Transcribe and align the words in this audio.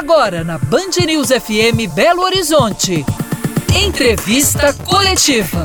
Agora 0.00 0.42
na 0.42 0.56
Band 0.56 0.96
News 1.04 1.28
FM 1.28 1.86
Belo 1.94 2.22
Horizonte. 2.22 3.04
Entrevista 3.74 4.72
coletiva. 4.72 5.62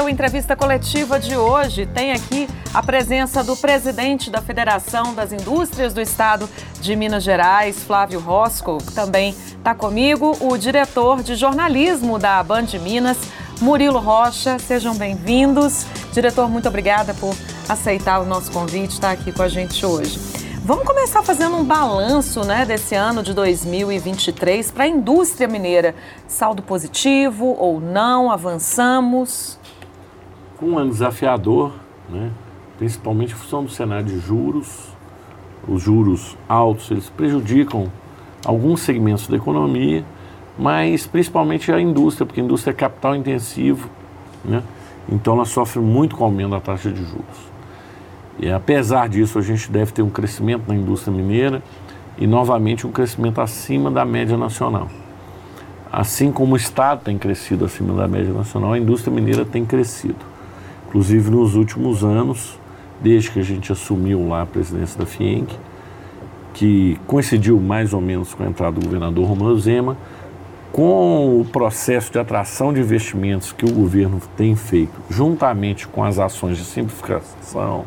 O 0.00 0.08
entrevista 0.08 0.56
coletiva 0.56 1.20
de 1.20 1.36
hoje 1.36 1.84
tem 1.84 2.12
aqui 2.12 2.48
a 2.72 2.82
presença 2.82 3.44
do 3.44 3.54
presidente 3.54 4.30
da 4.30 4.40
Federação 4.40 5.14
das 5.14 5.32
Indústrias 5.32 5.92
do 5.92 6.00
Estado 6.00 6.48
de 6.80 6.96
Minas 6.96 7.22
Gerais, 7.22 7.82
Flávio 7.84 8.18
Rosco, 8.18 8.78
também 8.94 9.30
está 9.30 9.74
comigo, 9.74 10.34
o 10.40 10.56
diretor 10.56 11.22
de 11.22 11.34
jornalismo 11.34 12.18
da 12.18 12.42
Band 12.42 12.68
Minas, 12.82 13.18
Murilo 13.60 13.98
Rocha. 13.98 14.58
Sejam 14.58 14.94
bem-vindos. 14.94 15.84
Diretor, 16.12 16.48
muito 16.48 16.68
obrigada 16.68 17.12
por 17.14 17.34
aceitar 17.68 18.20
o 18.20 18.24
nosso 18.24 18.50
convite, 18.50 18.94
estar 18.94 19.10
aqui 19.10 19.30
com 19.30 19.42
a 19.42 19.48
gente 19.48 19.84
hoje. 19.84 20.18
Vamos 20.64 20.84
começar 20.86 21.22
fazendo 21.22 21.56
um 21.56 21.64
balanço 21.64 22.44
né, 22.44 22.64
desse 22.64 22.94
ano 22.94 23.22
de 23.22 23.34
2023 23.34 24.70
para 24.70 24.84
a 24.84 24.88
indústria 24.88 25.46
mineira. 25.46 25.94
Saldo 26.26 26.62
positivo 26.62 27.56
ou 27.58 27.78
não? 27.80 28.30
Avançamos? 28.30 29.60
Um 30.62 30.78
ano 30.78 30.90
desafiador, 30.90 31.72
né? 32.08 32.30
principalmente 32.78 33.32
em 33.32 33.36
função 33.36 33.64
do 33.64 33.70
cenário 33.70 34.06
de 34.06 34.18
juros. 34.20 34.92
Os 35.66 35.82
juros 35.82 36.36
altos, 36.48 36.90
eles 36.90 37.08
prejudicam 37.08 37.90
alguns 38.44 38.80
segmentos 38.80 39.26
da 39.26 39.36
economia, 39.36 40.04
mas 40.58 41.06
principalmente 41.06 41.70
a 41.70 41.80
indústria, 41.80 42.26
porque 42.26 42.40
a 42.40 42.44
indústria 42.44 42.72
é 42.72 42.74
capital 42.74 43.14
intensivo, 43.14 43.88
né? 44.44 44.62
então 45.08 45.34
ela 45.34 45.44
sofre 45.44 45.80
muito 45.80 46.16
com 46.16 46.22
o 46.22 46.26
aumento 46.26 46.50
da 46.50 46.60
taxa 46.60 46.90
de 46.90 47.02
juros. 47.04 47.52
E 48.38 48.50
apesar 48.50 49.08
disso, 49.08 49.38
a 49.38 49.42
gente 49.42 49.70
deve 49.70 49.92
ter 49.92 50.02
um 50.02 50.10
crescimento 50.10 50.64
na 50.66 50.74
indústria 50.74 51.14
mineira 51.14 51.62
e 52.18 52.26
novamente 52.26 52.86
um 52.86 52.90
crescimento 52.90 53.40
acima 53.40 53.90
da 53.90 54.04
média 54.04 54.36
nacional. 54.36 54.88
Assim 55.92 56.32
como 56.32 56.54
o 56.54 56.56
Estado 56.56 57.02
tem 57.04 57.18
crescido 57.18 57.64
acima 57.64 57.94
da 57.94 58.08
média 58.08 58.32
nacional, 58.32 58.72
a 58.72 58.78
indústria 58.78 59.14
mineira 59.14 59.44
tem 59.44 59.64
crescido. 59.64 60.31
Inclusive 60.92 61.30
nos 61.30 61.54
últimos 61.54 62.04
anos, 62.04 62.60
desde 63.00 63.30
que 63.30 63.40
a 63.40 63.42
gente 63.42 63.72
assumiu 63.72 64.28
lá 64.28 64.42
a 64.42 64.46
presidência 64.46 64.98
da 64.98 65.06
FIENC, 65.06 65.50
que 66.52 67.00
coincidiu 67.06 67.58
mais 67.58 67.94
ou 67.94 68.00
menos 68.02 68.34
com 68.34 68.42
a 68.42 68.46
entrada 68.46 68.78
do 68.78 68.84
governador 68.84 69.26
Romano 69.26 69.58
Zema, 69.58 69.96
com 70.70 71.40
o 71.40 71.46
processo 71.46 72.12
de 72.12 72.18
atração 72.18 72.74
de 72.74 72.80
investimentos 72.80 73.52
que 73.52 73.64
o 73.64 73.72
governo 73.72 74.20
tem 74.36 74.54
feito, 74.54 74.92
juntamente 75.08 75.88
com 75.88 76.04
as 76.04 76.18
ações 76.18 76.58
de 76.58 76.64
simplificação, 76.64 77.86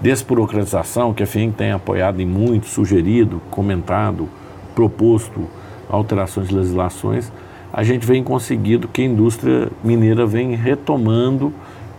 desburocratização, 0.00 1.14
que 1.14 1.22
a 1.22 1.28
FIENC 1.28 1.54
tem 1.54 1.70
apoiado 1.70 2.20
e 2.20 2.26
muito, 2.26 2.66
sugerido, 2.66 3.40
comentado, 3.48 4.28
proposto 4.74 5.46
alterações 5.88 6.48
de 6.48 6.56
legislações, 6.56 7.30
a 7.72 7.84
gente 7.84 8.04
vem 8.04 8.24
conseguindo 8.24 8.88
que 8.88 9.02
a 9.02 9.04
indústria 9.04 9.70
mineira 9.84 10.26
vem 10.26 10.56
retomando 10.56 11.52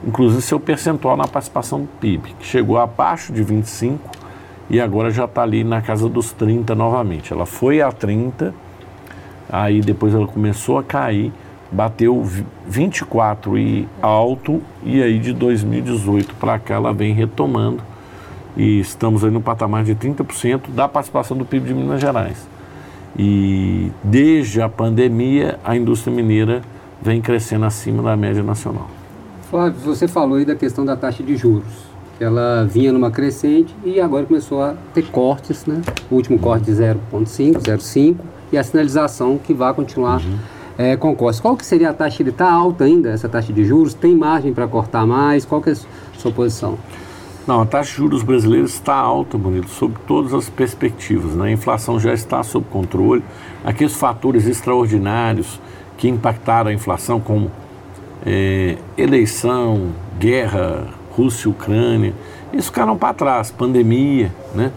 inclusive 0.05 0.41
seu 0.41 0.59
percentual 0.59 1.15
na 1.15 1.27
participação 1.27 1.81
do 1.81 1.87
PIB, 1.99 2.35
que 2.39 2.45
chegou 2.45 2.77
abaixo 2.77 3.31
de 3.31 3.43
25 3.43 4.09
e 4.69 4.79
agora 4.79 5.11
já 5.11 5.25
está 5.25 5.43
ali 5.43 5.63
na 5.63 5.81
casa 5.81 6.07
dos 6.07 6.31
30 6.31 6.73
novamente. 6.75 7.33
Ela 7.33 7.45
foi 7.45 7.81
a 7.81 7.91
30, 7.91 8.53
aí 9.49 9.81
depois 9.81 10.13
ela 10.13 10.25
começou 10.25 10.77
a 10.77 10.83
cair, 10.83 11.31
bateu 11.71 12.23
24 12.67 13.57
e 13.57 13.87
alto, 14.01 14.61
e 14.83 15.01
aí 15.01 15.19
de 15.19 15.33
2018 15.33 16.35
para 16.35 16.57
cá 16.57 16.75
ela 16.75 16.93
vem 16.93 17.13
retomando 17.13 17.81
e 18.55 18.79
estamos 18.79 19.23
aí 19.23 19.31
no 19.31 19.41
patamar 19.41 19.83
de 19.83 19.95
30% 19.95 20.69
da 20.69 20.87
participação 20.87 21.37
do 21.37 21.45
PIB 21.45 21.67
de 21.67 21.73
Minas 21.73 22.01
Gerais. 22.01 22.47
E 23.17 23.91
desde 24.03 24.61
a 24.61 24.69
pandemia, 24.69 25.59
a 25.63 25.75
indústria 25.75 26.15
mineira 26.15 26.61
vem 27.01 27.21
crescendo 27.21 27.65
acima 27.65 28.01
da 28.01 28.15
média 28.15 28.43
nacional. 28.43 28.89
Flávio, 29.51 29.81
você 29.83 30.07
falou 30.07 30.37
aí 30.37 30.45
da 30.45 30.55
questão 30.55 30.85
da 30.85 30.95
taxa 30.95 31.21
de 31.21 31.35
juros, 31.35 31.67
que 32.17 32.23
ela 32.23 32.63
vinha 32.63 32.93
numa 32.93 33.11
crescente 33.11 33.75
e 33.83 33.99
agora 33.99 34.25
começou 34.25 34.63
a 34.63 34.75
ter 34.93 35.01
cortes, 35.07 35.65
né? 35.65 35.81
O 36.09 36.15
último 36.15 36.39
corte 36.39 36.67
de 36.67 36.71
0,5, 36.71 37.57
0,5 37.57 38.15
e 38.49 38.57
a 38.57 38.63
sinalização 38.63 39.37
que 39.37 39.53
vai 39.53 39.73
continuar 39.73 40.21
uhum. 40.21 40.37
é, 40.77 40.95
com 40.95 41.13
cortes. 41.13 41.41
Qual 41.41 41.57
que 41.57 41.65
seria 41.65 41.89
a 41.89 41.93
taxa? 41.93 42.23
Ele 42.23 42.29
está 42.29 42.49
alta 42.49 42.85
ainda, 42.85 43.09
essa 43.09 43.27
taxa 43.27 43.51
de 43.51 43.65
juros? 43.65 43.93
Tem 43.93 44.15
margem 44.15 44.53
para 44.53 44.65
cortar 44.69 45.05
mais? 45.05 45.43
Qual 45.43 45.61
que 45.61 45.71
é 45.71 45.73
a 45.73 45.77
sua 46.17 46.31
posição? 46.31 46.77
Não, 47.45 47.59
a 47.59 47.65
taxa 47.65 47.91
de 47.91 47.97
juros 47.97 48.23
brasileira 48.23 48.65
está 48.65 48.95
alta, 48.95 49.37
Bonito, 49.37 49.67
sob 49.67 49.95
todas 50.07 50.33
as 50.33 50.49
perspectivas. 50.49 51.33
Né? 51.33 51.49
A 51.49 51.51
inflação 51.51 51.99
já 51.99 52.13
está 52.13 52.41
sob 52.41 52.65
controle. 52.71 53.21
Aqueles 53.65 53.97
fatores 53.97 54.47
extraordinários 54.47 55.59
que 55.97 56.07
impactaram 56.07 56.69
a 56.69 56.73
inflação, 56.73 57.19
como 57.19 57.51
é, 58.25 58.77
eleição, 58.97 59.89
guerra, 60.19 60.87
Rússia 61.15 61.47
e 61.47 61.51
Ucrânia, 61.51 62.13
isso 62.53 62.67
ficaram 62.67 62.97
para 62.97 63.13
trás, 63.13 63.51
pandemia, 63.51 64.31
né? 64.53 64.71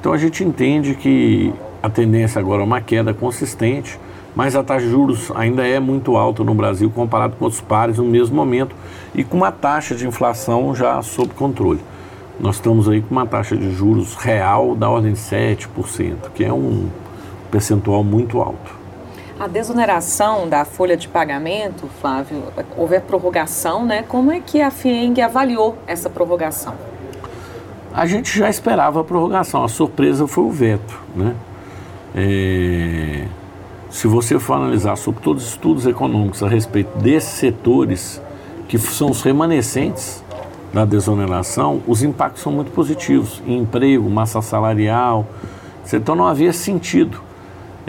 Então 0.00 0.12
a 0.12 0.18
gente 0.18 0.42
entende 0.42 0.94
que 0.94 1.52
a 1.82 1.88
tendência 1.88 2.38
agora 2.38 2.62
é 2.62 2.64
uma 2.64 2.80
queda 2.80 3.12
consistente, 3.12 3.98
mas 4.34 4.54
a 4.54 4.62
taxa 4.62 4.86
de 4.86 4.90
juros 4.90 5.30
ainda 5.34 5.66
é 5.66 5.80
muito 5.80 6.16
alta 6.16 6.44
no 6.44 6.54
Brasil 6.54 6.90
comparado 6.90 7.36
com 7.36 7.44
outros 7.44 7.60
pares 7.60 7.98
no 7.98 8.04
mesmo 8.04 8.36
momento 8.36 8.74
e 9.14 9.24
com 9.24 9.36
uma 9.36 9.50
taxa 9.50 9.94
de 9.94 10.06
inflação 10.06 10.74
já 10.74 11.02
sob 11.02 11.34
controle. 11.34 11.80
Nós 12.38 12.56
estamos 12.56 12.88
aí 12.88 13.02
com 13.02 13.10
uma 13.10 13.26
taxa 13.26 13.56
de 13.56 13.70
juros 13.70 14.14
real 14.14 14.74
da 14.74 14.88
ordem 14.88 15.12
de 15.12 15.18
7%, 15.18 16.30
que 16.34 16.44
é 16.44 16.52
um 16.52 16.88
percentual 17.50 18.02
muito 18.02 18.40
alto. 18.40 18.79
A 19.40 19.46
desoneração 19.46 20.46
da 20.46 20.66
folha 20.66 20.98
de 20.98 21.08
pagamento, 21.08 21.88
Flávio, 21.98 22.42
houve 22.76 22.96
a 22.96 23.00
prorrogação, 23.00 23.86
né? 23.86 24.02
Como 24.02 24.30
é 24.30 24.38
que 24.38 24.60
a 24.60 24.70
FIENG 24.70 25.22
avaliou 25.22 25.78
essa 25.86 26.10
prorrogação? 26.10 26.74
A 27.90 28.04
gente 28.04 28.38
já 28.38 28.50
esperava 28.50 29.00
a 29.00 29.04
prorrogação, 29.04 29.64
a 29.64 29.68
surpresa 29.68 30.26
foi 30.26 30.44
o 30.44 30.50
veto, 30.50 30.94
né? 31.16 31.34
É... 32.14 33.24
Se 33.88 34.06
você 34.06 34.38
for 34.38 34.56
analisar 34.56 34.96
sobre 34.96 35.22
todos 35.22 35.44
os 35.44 35.48
estudos 35.52 35.86
econômicos 35.86 36.42
a 36.42 36.48
respeito 36.48 36.98
desses 36.98 37.30
setores, 37.30 38.20
que 38.68 38.78
são 38.78 39.10
os 39.10 39.22
remanescentes 39.22 40.22
da 40.70 40.84
desoneração, 40.84 41.80
os 41.86 42.02
impactos 42.02 42.42
são 42.42 42.52
muito 42.52 42.72
positivos. 42.72 43.42
Em 43.46 43.56
emprego, 43.56 44.10
massa 44.10 44.42
salarial, 44.42 45.24
então 45.90 46.14
não 46.14 46.26
havia 46.26 46.52
sentido 46.52 47.29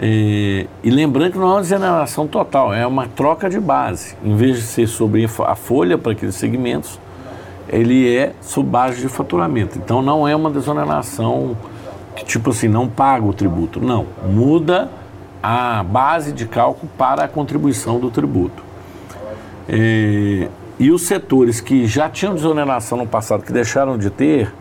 e, 0.00 0.66
e, 0.82 0.90
lembrando 0.90 1.32
que 1.32 1.38
não 1.38 1.48
é 1.48 1.52
uma 1.52 1.60
desoneração 1.60 2.26
total, 2.26 2.72
é 2.72 2.86
uma 2.86 3.06
troca 3.06 3.48
de 3.48 3.60
base. 3.60 4.16
Em 4.24 4.34
vez 4.34 4.56
de 4.56 4.62
ser 4.62 4.86
sobre 4.86 5.24
a 5.24 5.54
folha 5.54 5.98
para 5.98 6.12
aqueles 6.12 6.34
segmentos, 6.34 6.98
ele 7.68 8.14
é 8.14 8.32
sob 8.40 8.68
base 8.68 9.00
de 9.00 9.08
faturamento. 9.08 9.78
Então 9.78 10.02
não 10.02 10.26
é 10.26 10.34
uma 10.34 10.50
desoneração 10.50 11.56
que 12.16 12.24
tipo 12.24 12.50
assim, 12.50 12.68
não 12.68 12.88
paga 12.88 13.24
o 13.24 13.32
tributo. 13.32 13.80
Não, 13.80 14.06
muda 14.24 14.90
a 15.42 15.82
base 15.82 16.32
de 16.32 16.46
cálculo 16.46 16.90
para 16.96 17.24
a 17.24 17.28
contribuição 17.28 17.98
do 17.98 18.10
tributo. 18.10 18.62
E, 19.68 20.48
e 20.78 20.90
os 20.90 21.02
setores 21.02 21.60
que 21.60 21.86
já 21.86 22.08
tinham 22.08 22.34
desoneração 22.34 22.98
no 22.98 23.06
passado, 23.06 23.42
que 23.42 23.52
deixaram 23.52 23.96
de 23.96 24.10
ter, 24.10 24.52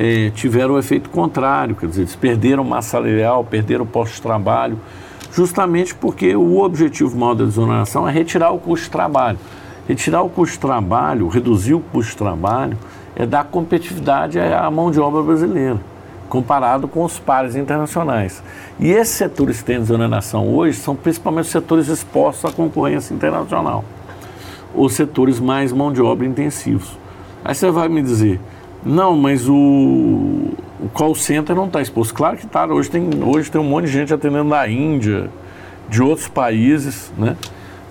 é, 0.00 0.30
tiveram 0.30 0.74
o 0.74 0.78
efeito 0.78 1.10
contrário, 1.10 1.74
quer 1.74 1.88
dizer, 1.88 2.02
eles 2.02 2.14
perderam 2.14 2.62
massa 2.62 2.90
salarial, 2.90 3.42
perderam 3.42 3.84
posto 3.84 4.14
de 4.14 4.22
trabalho, 4.22 4.78
justamente 5.32 5.92
porque 5.92 6.36
o 6.36 6.60
objetivo 6.60 7.18
maior 7.18 7.34
da 7.34 7.44
desoneração 7.44 8.08
é 8.08 8.12
retirar 8.12 8.52
o 8.52 8.60
custo 8.60 8.84
de 8.84 8.92
trabalho. 8.92 9.38
Retirar 9.88 10.22
o 10.22 10.28
custo 10.28 10.54
de 10.54 10.60
trabalho, 10.60 11.26
reduzir 11.26 11.74
o 11.74 11.80
custo 11.80 12.12
de 12.12 12.18
trabalho, 12.18 12.78
é 13.16 13.26
dar 13.26 13.44
competitividade 13.46 14.38
à 14.38 14.70
mão 14.70 14.92
de 14.92 15.00
obra 15.00 15.20
brasileira, 15.20 15.80
comparado 16.28 16.86
com 16.86 17.02
os 17.02 17.18
pares 17.18 17.56
internacionais. 17.56 18.40
E 18.78 18.92
esses 18.92 19.16
setores 19.16 19.58
que 19.58 19.64
têm 19.64 19.80
desoneração 19.80 20.46
hoje 20.54 20.78
são 20.78 20.94
principalmente 20.94 21.46
os 21.46 21.50
setores 21.50 21.88
expostos 21.88 22.48
à 22.48 22.54
concorrência 22.54 23.12
internacional, 23.12 23.84
os 24.72 24.92
setores 24.92 25.40
mais 25.40 25.72
mão 25.72 25.92
de 25.92 26.00
obra 26.00 26.24
intensivos. 26.24 26.96
Aí 27.44 27.52
você 27.52 27.68
vai 27.70 27.88
me 27.88 28.00
dizer, 28.00 28.38
não, 28.88 29.18
mas 29.18 29.46
o, 29.46 29.54
o 29.54 30.88
call 30.94 31.14
center 31.14 31.54
não 31.54 31.66
está 31.66 31.82
exposto. 31.82 32.14
Claro 32.14 32.38
que 32.38 32.46
está. 32.46 32.64
Hoje 32.64 32.90
tem, 32.90 33.10
hoje 33.22 33.50
tem 33.50 33.60
um 33.60 33.64
monte 33.64 33.84
de 33.84 33.92
gente 33.92 34.14
atendendo 34.14 34.48
da 34.48 34.66
Índia, 34.66 35.28
de 35.90 36.02
outros 36.02 36.26
países, 36.26 37.12
né? 37.18 37.36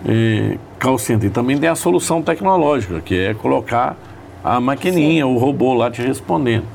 E, 0.03 0.57
call 0.79 0.97
center. 0.97 1.29
E 1.29 1.31
também 1.31 1.55
tem 1.55 1.69
a 1.69 1.75
solução 1.75 2.23
tecnológica, 2.23 2.99
que 2.99 3.15
é 3.15 3.35
colocar 3.35 3.95
a 4.43 4.59
maquininha, 4.59 5.23
Sim. 5.23 5.31
o 5.31 5.37
robô 5.37 5.75
lá 5.75 5.91
te 5.91 6.01
respondendo. 6.01 6.65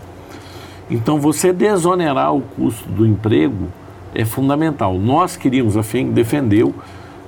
Então, 0.89 1.19
você 1.19 1.53
desonerar 1.53 2.33
o 2.33 2.43
custo 2.43 2.89
do 2.89 3.05
emprego 3.05 3.67
é 4.15 4.25
fundamental. 4.25 4.95
Nós 5.01 5.37
queríamos, 5.37 5.77
a 5.77 5.83
FIENG 5.83 6.13
defendeu 6.13 6.73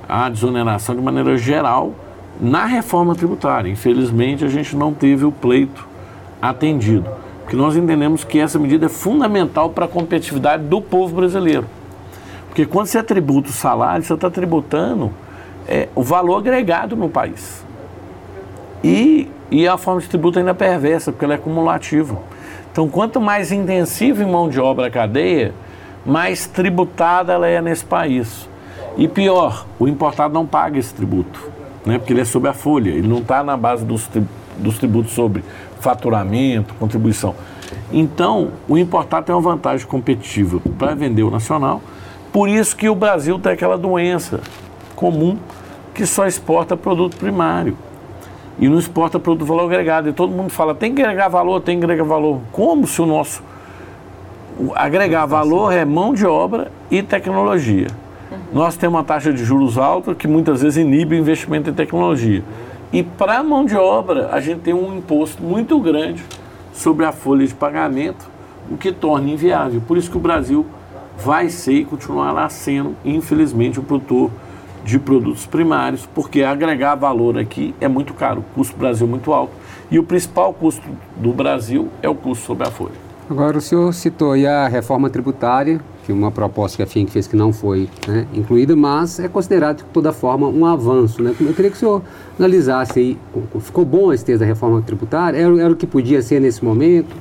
a 0.08 0.28
desoneração 0.28 0.94
de 0.94 1.02
maneira 1.02 1.36
geral 1.36 1.92
na 2.40 2.66
reforma 2.66 3.16
tributária. 3.16 3.68
Infelizmente, 3.68 4.44
a 4.44 4.48
gente 4.48 4.76
não 4.76 4.94
teve 4.94 5.24
o 5.24 5.32
pleito 5.32 5.93
atendido, 6.50 7.08
porque 7.42 7.56
nós 7.56 7.76
entendemos 7.76 8.24
que 8.24 8.38
essa 8.38 8.58
medida 8.58 8.86
é 8.86 8.88
fundamental 8.88 9.70
para 9.70 9.84
a 9.84 9.88
competitividade 9.88 10.64
do 10.64 10.80
povo 10.80 11.16
brasileiro. 11.16 11.66
Porque 12.48 12.66
quando 12.66 12.86
você 12.86 13.02
tributa 13.02 13.48
o 13.48 13.52
salário, 13.52 14.04
você 14.04 14.14
está 14.14 14.30
tributando 14.30 15.10
é, 15.66 15.88
o 15.94 16.02
valor 16.02 16.38
agregado 16.38 16.94
no 16.94 17.08
país. 17.08 17.64
E, 18.82 19.28
e 19.50 19.66
a 19.66 19.76
forma 19.76 20.00
de 20.00 20.08
tributo 20.08 20.38
ainda 20.38 20.52
é 20.52 20.54
perversa, 20.54 21.10
porque 21.10 21.24
ela 21.24 21.34
é 21.34 21.38
cumulativa. 21.38 22.16
Então, 22.70 22.88
quanto 22.88 23.20
mais 23.20 23.50
intensiva 23.50 24.22
em 24.22 24.30
mão 24.30 24.48
de 24.48 24.60
obra 24.60 24.86
a 24.88 24.90
cadeia, 24.90 25.54
mais 26.04 26.46
tributada 26.46 27.32
ela 27.32 27.48
é 27.48 27.60
nesse 27.60 27.84
país. 27.84 28.48
E 28.96 29.08
pior, 29.08 29.66
o 29.78 29.88
importado 29.88 30.34
não 30.34 30.46
paga 30.46 30.78
esse 30.78 30.94
tributo, 30.94 31.50
né? 31.84 31.98
porque 31.98 32.12
ele 32.12 32.20
é 32.20 32.24
sobre 32.24 32.48
a 32.48 32.52
folha, 32.52 32.90
ele 32.90 33.08
não 33.08 33.18
está 33.18 33.42
na 33.42 33.56
base 33.56 33.84
dos, 33.84 34.08
dos 34.58 34.78
tributos 34.78 35.12
sobre 35.12 35.42
faturamento, 35.84 36.72
contribuição. 36.74 37.34
Então, 37.92 38.52
o 38.66 38.78
importado 38.78 39.26
tem 39.26 39.34
uma 39.34 39.42
vantagem 39.42 39.86
competitiva 39.86 40.58
para 40.78 40.94
vender 40.94 41.22
o 41.22 41.30
nacional, 41.30 41.82
por 42.32 42.48
isso 42.48 42.74
que 42.74 42.88
o 42.88 42.94
Brasil 42.94 43.38
tem 43.38 43.52
aquela 43.52 43.76
doença 43.76 44.40
comum 44.96 45.36
que 45.92 46.06
só 46.06 46.26
exporta 46.26 46.76
produto 46.76 47.16
primário 47.16 47.76
e 48.58 48.68
não 48.68 48.78
exporta 48.78 49.20
produto 49.20 49.46
valor 49.46 49.66
agregado. 49.66 50.08
E 50.08 50.12
todo 50.12 50.32
mundo 50.32 50.50
fala, 50.50 50.74
tem 50.74 50.94
que 50.94 51.02
agregar 51.02 51.28
valor, 51.28 51.60
tem 51.60 51.78
que 51.78 51.84
agregar 51.84 52.04
valor. 52.04 52.40
Como 52.50 52.86
se 52.86 53.00
o 53.02 53.06
nosso 53.06 53.42
agregar 54.74 55.26
valor 55.26 55.72
é 55.72 55.84
mão 55.84 56.14
de 56.14 56.26
obra 56.26 56.72
e 56.90 57.02
tecnologia. 57.02 57.88
Nós 58.52 58.76
temos 58.76 58.96
uma 58.96 59.04
taxa 59.04 59.32
de 59.32 59.44
juros 59.44 59.76
alta 59.76 60.14
que 60.14 60.26
muitas 60.26 60.62
vezes 60.62 60.78
inibe 60.78 61.14
o 61.14 61.18
investimento 61.18 61.70
em 61.70 61.74
tecnologia. 61.74 62.42
E 62.94 63.02
para 63.02 63.38
a 63.40 63.42
mão 63.42 63.64
de 63.64 63.74
obra, 63.74 64.28
a 64.30 64.40
gente 64.40 64.60
tem 64.60 64.72
um 64.72 64.96
imposto 64.96 65.42
muito 65.42 65.80
grande 65.80 66.24
sobre 66.72 67.04
a 67.04 67.10
folha 67.10 67.44
de 67.44 67.52
pagamento, 67.52 68.30
o 68.70 68.76
que 68.76 68.92
torna 68.92 69.30
inviável. 69.30 69.82
Por 69.84 69.98
isso 69.98 70.08
que 70.08 70.16
o 70.16 70.20
Brasil 70.20 70.64
vai 71.18 71.48
ser 71.48 71.72
e 71.72 71.84
continuará 71.84 72.48
sendo, 72.48 72.94
infelizmente, 73.04 73.80
o 73.80 73.82
produtor 73.82 74.30
de 74.84 74.96
produtos 75.00 75.44
primários, 75.44 76.08
porque 76.14 76.44
agregar 76.44 76.94
valor 76.94 77.36
aqui 77.36 77.74
é 77.80 77.88
muito 77.88 78.14
caro, 78.14 78.42
o 78.42 78.54
custo 78.54 78.76
do 78.76 78.78
Brasil 78.78 79.08
é 79.08 79.10
muito 79.10 79.32
alto. 79.32 79.52
E 79.90 79.98
o 79.98 80.04
principal 80.04 80.54
custo 80.54 80.88
do 81.16 81.32
Brasil 81.32 81.88
é 82.00 82.08
o 82.08 82.14
custo 82.14 82.46
sobre 82.46 82.68
a 82.68 82.70
folha. 82.70 82.94
Agora, 83.28 83.58
o 83.58 83.60
senhor 83.60 83.92
citou 83.92 84.30
aí 84.30 84.46
a 84.46 84.68
reforma 84.68 85.10
tributária, 85.10 85.80
que 86.04 86.12
uma 86.12 86.30
proposta 86.30 86.76
que 86.76 86.82
a 86.82 86.86
FIENC 86.86 87.10
fez 87.10 87.26
que 87.26 87.34
não 87.34 87.52
foi 87.52 87.88
né, 88.06 88.26
incluída, 88.34 88.76
mas 88.76 89.18
é 89.18 89.28
considerado, 89.28 89.78
de 89.78 89.84
toda 89.84 90.12
forma, 90.12 90.46
um 90.46 90.66
avanço. 90.66 91.22
Né? 91.22 91.34
Eu 91.40 91.54
queria 91.54 91.70
que 91.70 91.76
o 91.76 91.80
senhor 91.80 92.02
analisasse 92.38 92.98
aí, 92.98 93.18
ficou 93.60 93.84
bom 93.84 94.12
esse 94.12 94.24
texto 94.24 94.40
da 94.40 94.46
reforma 94.46 94.82
tributária? 94.82 95.38
Era, 95.38 95.62
era 95.62 95.72
o 95.72 95.76
que 95.76 95.86
podia 95.86 96.20
ser 96.20 96.40
nesse 96.40 96.64
momento? 96.64 97.14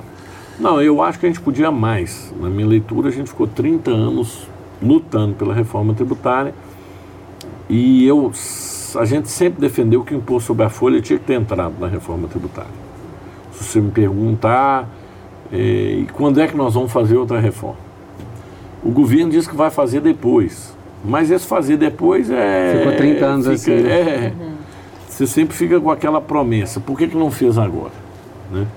Não, 0.60 0.82
eu 0.82 1.02
acho 1.02 1.20
que 1.20 1.26
a 1.26 1.30
gente 1.30 1.42
podia 1.42 1.72
mais. 1.72 2.34
Na 2.40 2.50
minha 2.50 2.68
leitura, 2.68 3.08
a 3.08 3.12
gente 3.12 3.30
ficou 3.30 3.48
30 3.48 3.90
anos 3.90 4.48
lutando 4.82 5.34
pela 5.34 5.54
reforma 5.54 5.94
tributária 5.94 6.54
e 7.70 8.06
eu, 8.06 8.32
a 9.00 9.06
gente 9.06 9.30
sempre 9.30 9.62
defendeu 9.62 10.04
que 10.04 10.14
o 10.14 10.18
imposto 10.18 10.48
sobre 10.48 10.66
a 10.66 10.70
folha 10.70 11.02
tinha 11.02 11.18
que 11.18 11.26
ter 11.26 11.36
entrado 11.36 11.76
na 11.80 11.88
reforma 11.88 12.28
tributária. 12.28 12.70
Se 13.54 13.64
você 13.64 13.80
me 13.80 13.92
perguntar, 13.92 14.90
é, 15.52 15.58
e 15.58 16.08
quando 16.14 16.42
é 16.42 16.48
que 16.48 16.58
nós 16.58 16.74
vamos 16.74 16.92
fazer 16.92 17.16
outra 17.16 17.40
reforma? 17.40 17.93
O 18.84 18.92
governo 18.92 19.32
diz 19.32 19.48
que 19.48 19.56
vai 19.56 19.70
fazer 19.70 20.02
depois, 20.02 20.76
mas 21.04 21.32
esse 21.32 21.46
fazer 21.48 21.78
depois 21.78 22.30
é. 22.30 22.78
Ficou 22.78 22.98
30 22.98 23.26
anos 23.26 23.46
fica, 23.46 23.56
assim. 23.56 23.84
Né? 23.84 24.00
É, 24.00 24.34
uhum. 24.38 24.54
Você 25.08 25.28
sempre 25.28 25.56
fica 25.56 25.80
com 25.80 25.92
aquela 25.92 26.20
promessa. 26.20 26.80
Por 26.80 26.98
que, 26.98 27.08
que 27.08 27.16
não 27.16 27.30
fez 27.30 27.58
agora? 27.58 27.94
Né? 28.52 28.68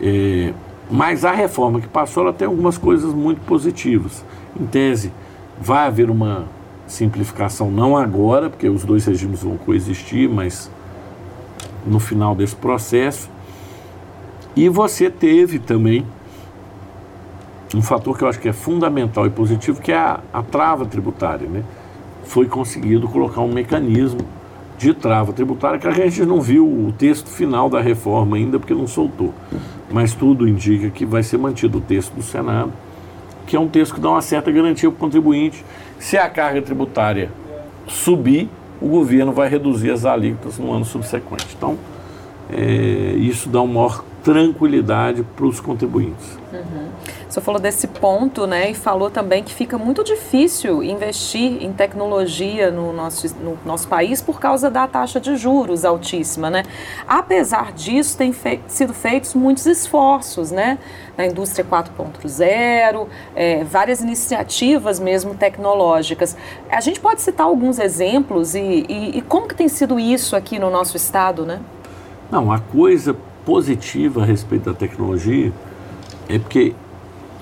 É, 0.00 0.52
mas 0.90 1.24
a 1.24 1.32
reforma 1.32 1.80
que 1.80 1.88
passou 1.88 2.24
ela 2.24 2.32
tem 2.32 2.46
algumas 2.46 2.76
coisas 2.76 3.14
muito 3.14 3.40
positivas. 3.42 4.24
Em 4.58 4.66
tese, 4.66 5.12
vai 5.60 5.86
haver 5.86 6.10
uma 6.10 6.46
simplificação, 6.86 7.70
não 7.70 7.96
agora, 7.96 8.50
porque 8.50 8.68
os 8.68 8.84
dois 8.84 9.06
regimes 9.06 9.42
vão 9.42 9.56
coexistir, 9.56 10.28
mas 10.28 10.70
no 11.86 11.98
final 11.98 12.34
desse 12.34 12.56
processo. 12.56 13.30
E 14.54 14.68
você 14.68 15.08
teve 15.08 15.58
também 15.58 16.04
um 17.74 17.82
fator 17.82 18.16
que 18.16 18.24
eu 18.24 18.28
acho 18.28 18.38
que 18.38 18.48
é 18.48 18.52
fundamental 18.52 19.26
e 19.26 19.30
positivo, 19.30 19.80
que 19.80 19.92
é 19.92 19.96
a, 19.96 20.20
a 20.32 20.42
trava 20.42 20.84
tributária. 20.84 21.48
Né? 21.48 21.62
Foi 22.24 22.46
conseguido 22.46 23.08
colocar 23.08 23.40
um 23.40 23.52
mecanismo 23.52 24.20
de 24.78 24.92
trava 24.92 25.32
tributária, 25.32 25.78
que 25.78 25.86
a 25.86 25.92
gente 25.92 26.24
não 26.24 26.40
viu 26.40 26.66
o 26.66 26.92
texto 26.96 27.28
final 27.28 27.70
da 27.70 27.80
reforma 27.80 28.36
ainda, 28.36 28.58
porque 28.58 28.74
não 28.74 28.86
soltou. 28.86 29.32
Mas 29.90 30.12
tudo 30.12 30.48
indica 30.48 30.90
que 30.90 31.06
vai 31.06 31.22
ser 31.22 31.38
mantido 31.38 31.78
o 31.78 31.80
texto 31.80 32.14
do 32.14 32.22
Senado, 32.22 32.72
que 33.46 33.54
é 33.54 33.60
um 33.60 33.68
texto 33.68 33.94
que 33.94 34.00
dá 34.00 34.10
uma 34.10 34.22
certa 34.22 34.50
garantia 34.50 34.90
para 34.90 34.96
o 34.96 34.98
contribuinte. 34.98 35.64
Se 35.98 36.16
a 36.16 36.28
carga 36.28 36.60
tributária 36.60 37.30
subir, 37.86 38.48
o 38.80 38.88
governo 38.88 39.32
vai 39.32 39.48
reduzir 39.48 39.90
as 39.90 40.04
alíquotas 40.04 40.58
no 40.58 40.72
ano 40.72 40.84
subsequente. 40.84 41.54
Então, 41.56 41.78
é, 42.50 43.14
isso 43.18 43.48
dá 43.48 43.62
uma 43.62 43.74
maior 43.74 44.04
tranquilidade 44.22 45.22
para 45.22 45.44
os 45.44 45.60
contribuintes. 45.60 46.38
Uhum. 46.52 46.88
Você 47.28 47.40
falou 47.40 47.58
desse 47.58 47.86
ponto, 47.86 48.46
né, 48.46 48.70
e 48.70 48.74
falou 48.74 49.10
também 49.10 49.42
que 49.42 49.54
fica 49.54 49.78
muito 49.78 50.04
difícil 50.04 50.82
investir 50.82 51.62
em 51.62 51.72
tecnologia 51.72 52.70
no 52.70 52.92
nosso, 52.92 53.34
no 53.42 53.58
nosso 53.64 53.88
país 53.88 54.20
por 54.20 54.38
causa 54.38 54.70
da 54.70 54.86
taxa 54.86 55.18
de 55.18 55.34
juros 55.36 55.84
altíssima, 55.84 56.50
né? 56.50 56.62
Apesar 57.08 57.72
disso, 57.72 58.18
tem 58.18 58.32
fe 58.34 58.60
sido 58.68 58.92
feitos 58.92 59.34
muitos 59.34 59.64
esforços, 59.64 60.50
né, 60.50 60.78
na 61.16 61.26
indústria 61.26 61.64
4.0, 61.64 63.06
é, 63.34 63.64
várias 63.64 64.02
iniciativas 64.02 65.00
mesmo 65.00 65.34
tecnológicas. 65.34 66.36
A 66.70 66.80
gente 66.82 67.00
pode 67.00 67.22
citar 67.22 67.46
alguns 67.46 67.78
exemplos 67.78 68.54
e, 68.54 68.84
e, 68.88 69.18
e 69.18 69.22
como 69.22 69.48
que 69.48 69.54
tem 69.54 69.68
sido 69.68 69.98
isso 69.98 70.36
aqui 70.36 70.58
no 70.58 70.70
nosso 70.70 70.98
estado, 70.98 71.46
né? 71.46 71.60
Não, 72.30 72.52
a 72.52 72.58
coisa 72.58 73.16
positiva 73.44 74.22
a 74.22 74.24
respeito 74.24 74.70
da 74.70 74.74
tecnologia 74.74 75.52
é 76.28 76.38
porque 76.38 76.74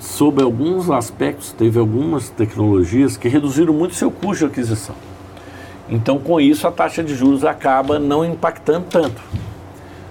sob 0.00 0.42
alguns 0.42 0.90
aspectos, 0.90 1.52
teve 1.52 1.78
algumas 1.78 2.30
tecnologias 2.30 3.16
que 3.16 3.28
reduziram 3.28 3.72
muito 3.74 3.94
seu 3.94 4.10
custo 4.10 4.46
de 4.46 4.52
aquisição. 4.52 4.94
Então, 5.88 6.18
com 6.18 6.40
isso, 6.40 6.66
a 6.66 6.72
taxa 6.72 7.02
de 7.02 7.14
juros 7.14 7.44
acaba 7.44 7.98
não 7.98 8.24
impactando 8.24 8.86
tanto, 8.88 9.20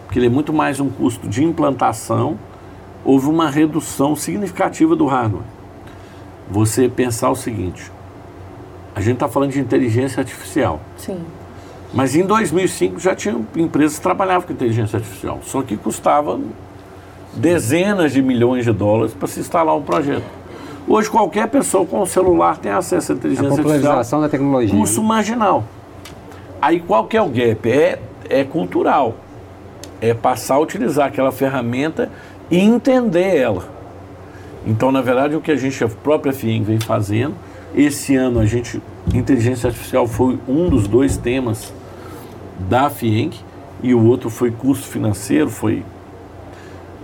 porque 0.06 0.20
ele 0.20 0.28
é 0.28 0.30
muito 0.30 0.54
mais 0.54 0.80
um 0.80 0.90
custo 0.90 1.28
de 1.28 1.44
implantação. 1.44 2.38
Houve 3.04 3.28
uma 3.28 3.50
redução 3.50 4.16
significativa 4.16 4.96
do 4.96 5.06
hardware. 5.06 5.46
Você 6.52 6.90
pensar 6.90 7.30
o 7.30 7.36
seguinte: 7.36 7.92
a 8.94 9.00
gente 9.00 9.14
está 9.14 9.28
falando 9.28 9.52
de 9.52 9.60
inteligência 9.60 10.20
artificial. 10.20 10.82
Sim. 10.98 11.20
Mas 11.94 12.16
em 12.16 12.24
2005 12.24 13.00
já 13.00 13.16
tinha 13.16 13.36
empresas 13.56 13.98
que 13.98 14.04
trabalhavam 14.04 14.48
com 14.48 14.54
inteligência 14.54 14.98
artificial, 14.98 15.40
só 15.44 15.62
que 15.62 15.76
custava 15.76 16.40
dezenas 17.34 18.12
de 18.12 18.22
milhões 18.22 18.64
de 18.64 18.72
dólares 18.72 19.14
para 19.14 19.28
se 19.28 19.40
instalar 19.40 19.76
um 19.76 19.82
projeto. 19.82 20.26
Hoje 20.88 21.10
qualquer 21.10 21.48
pessoa 21.48 21.86
com 21.86 22.02
o 22.02 22.06
celular 22.06 22.58
tem 22.58 22.72
acesso 22.72 23.12
à 23.12 23.16
inteligência 23.16 23.54
a 23.54 23.56
popularização 23.56 24.22
da 24.22 24.30
tecnologia. 24.30 24.76
Curso 24.76 25.02
né? 25.02 25.08
marginal. 25.08 25.64
Aí 26.62 26.80
qual 26.80 27.06
que 27.06 27.18
é 27.18 27.22
o 27.22 27.30
gap? 27.30 27.70
É, 27.70 28.00
é 28.30 28.44
cultural. 28.44 29.16
É 30.02 30.14
passar 30.14 30.56
a 30.56 30.60
utilizar 30.60 31.08
aquela 31.08 31.32
ferramenta 31.32 32.10
e 32.50 32.58
entender 32.58 33.36
ela. 33.36 33.68
Então, 34.66 34.92
na 34.92 35.02
verdade, 35.02 35.36
o 35.36 35.42
que 35.42 35.52
a 35.52 35.56
gente, 35.56 35.84
a 35.84 35.88
própria 35.88 36.34
FIEM 36.34 36.64
vem 36.64 36.80
fazendo, 36.80 37.36
esse 37.76 38.16
ano 38.16 38.40
a 38.40 38.46
gente, 38.46 38.82
inteligência 39.14 39.68
artificial 39.68 40.08
foi 40.08 40.40
um 40.48 40.70
dos 40.70 40.88
dois 40.88 41.18
temas 41.18 41.74
da 42.68 42.90
FIENC 42.90 43.40
e 43.82 43.94
o 43.94 44.06
outro 44.06 44.30
foi 44.30 44.52
custo 44.52 44.86
financeiro, 44.88 45.50
foi 45.50 45.84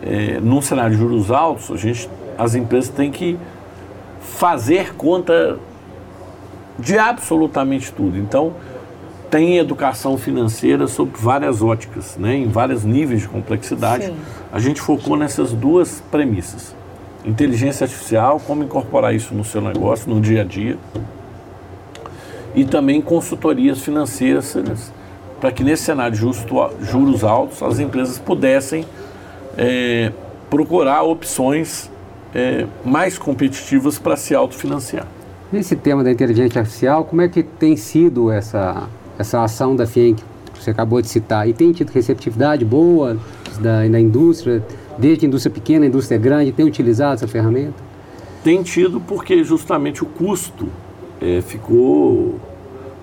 é, 0.04 0.40
num 0.40 0.62
cenário 0.62 0.92
de 0.92 0.98
juros 1.02 1.32
altos, 1.32 1.72
a 1.72 1.78
gente, 1.78 2.10
as 2.38 2.56
empresas 2.56 2.90
têm 2.90 3.12
que 3.12 3.38
fazer 4.22 4.94
conta 4.96 5.58
de 6.78 6.98
absolutamente 6.98 7.92
tudo. 7.92 8.18
Então, 8.18 8.54
tem 9.30 9.58
educação 9.58 10.18
financeira 10.18 10.88
sob 10.88 11.12
várias 11.18 11.62
óticas, 11.62 12.16
né, 12.18 12.36
em 12.36 12.48
vários 12.48 12.84
níveis 12.84 13.22
de 13.22 13.28
complexidade. 13.28 14.06
Sim. 14.06 14.16
A 14.52 14.60
gente 14.60 14.82
focou 14.82 15.18
nessas 15.18 15.52
duas 15.52 16.02
premissas. 16.12 16.76
Inteligência 17.26 17.86
artificial, 17.86 18.40
como 18.46 18.64
incorporar 18.64 19.16
isso 19.16 19.34
no 19.34 19.44
seu 19.44 19.62
negócio, 19.62 20.10
no 20.14 20.22
dia 20.22 20.42
a 20.42 20.44
dia. 20.44 20.78
E 22.54 22.64
também 22.64 23.02
consultorias 23.02 23.80
financeiras, 23.80 24.56
para 25.40 25.52
que 25.52 25.64
nesse 25.64 25.84
cenário 25.84 26.14
de 26.14 26.90
juros 26.90 27.24
altos 27.24 27.62
as 27.62 27.80
empresas 27.80 28.18
pudessem 28.18 28.86
é, 29.58 30.12
procurar 30.50 31.04
opções 31.04 31.90
é, 32.34 32.66
mais 32.84 33.18
competitivas 33.18 33.98
para 33.98 34.16
se 34.16 34.36
autofinanciar. 34.36 35.08
Esse 35.54 35.76
tema 35.76 36.04
da 36.04 36.12
inteligência 36.12 36.60
artificial, 36.60 37.06
como 37.06 37.22
é 37.22 37.30
que 37.30 37.44
tem 37.44 37.78
sido 37.78 38.32
essa, 38.32 38.88
essa 39.18 39.44
ação 39.44 39.76
da 39.76 39.86
FIENC 39.86 40.22
que 40.54 40.64
você 40.64 40.72
acabou 40.72 41.02
de 41.02 41.08
citar? 41.08 41.48
E 41.48 41.54
tem 41.54 41.72
tido 41.72 41.92
receptividade 41.92 42.66
boa 42.66 43.18
da, 43.60 43.88
da 43.88 44.00
indústria, 44.00 44.64
desde 44.98 45.26
a 45.26 45.28
indústria 45.28 45.54
pequena, 45.54 45.86
a 45.86 45.88
indústria 45.88 46.18
grande, 46.18 46.52
tem 46.52 46.66
utilizado 46.66 47.16
essa 47.16 47.28
ferramenta? 47.28 47.76
Tem 48.44 48.62
tido 48.64 49.00
porque 49.00 49.44
justamente 49.44 50.04
o 50.04 50.06
custo 50.06 50.68
é, 51.22 51.42
ficou, 51.42 52.40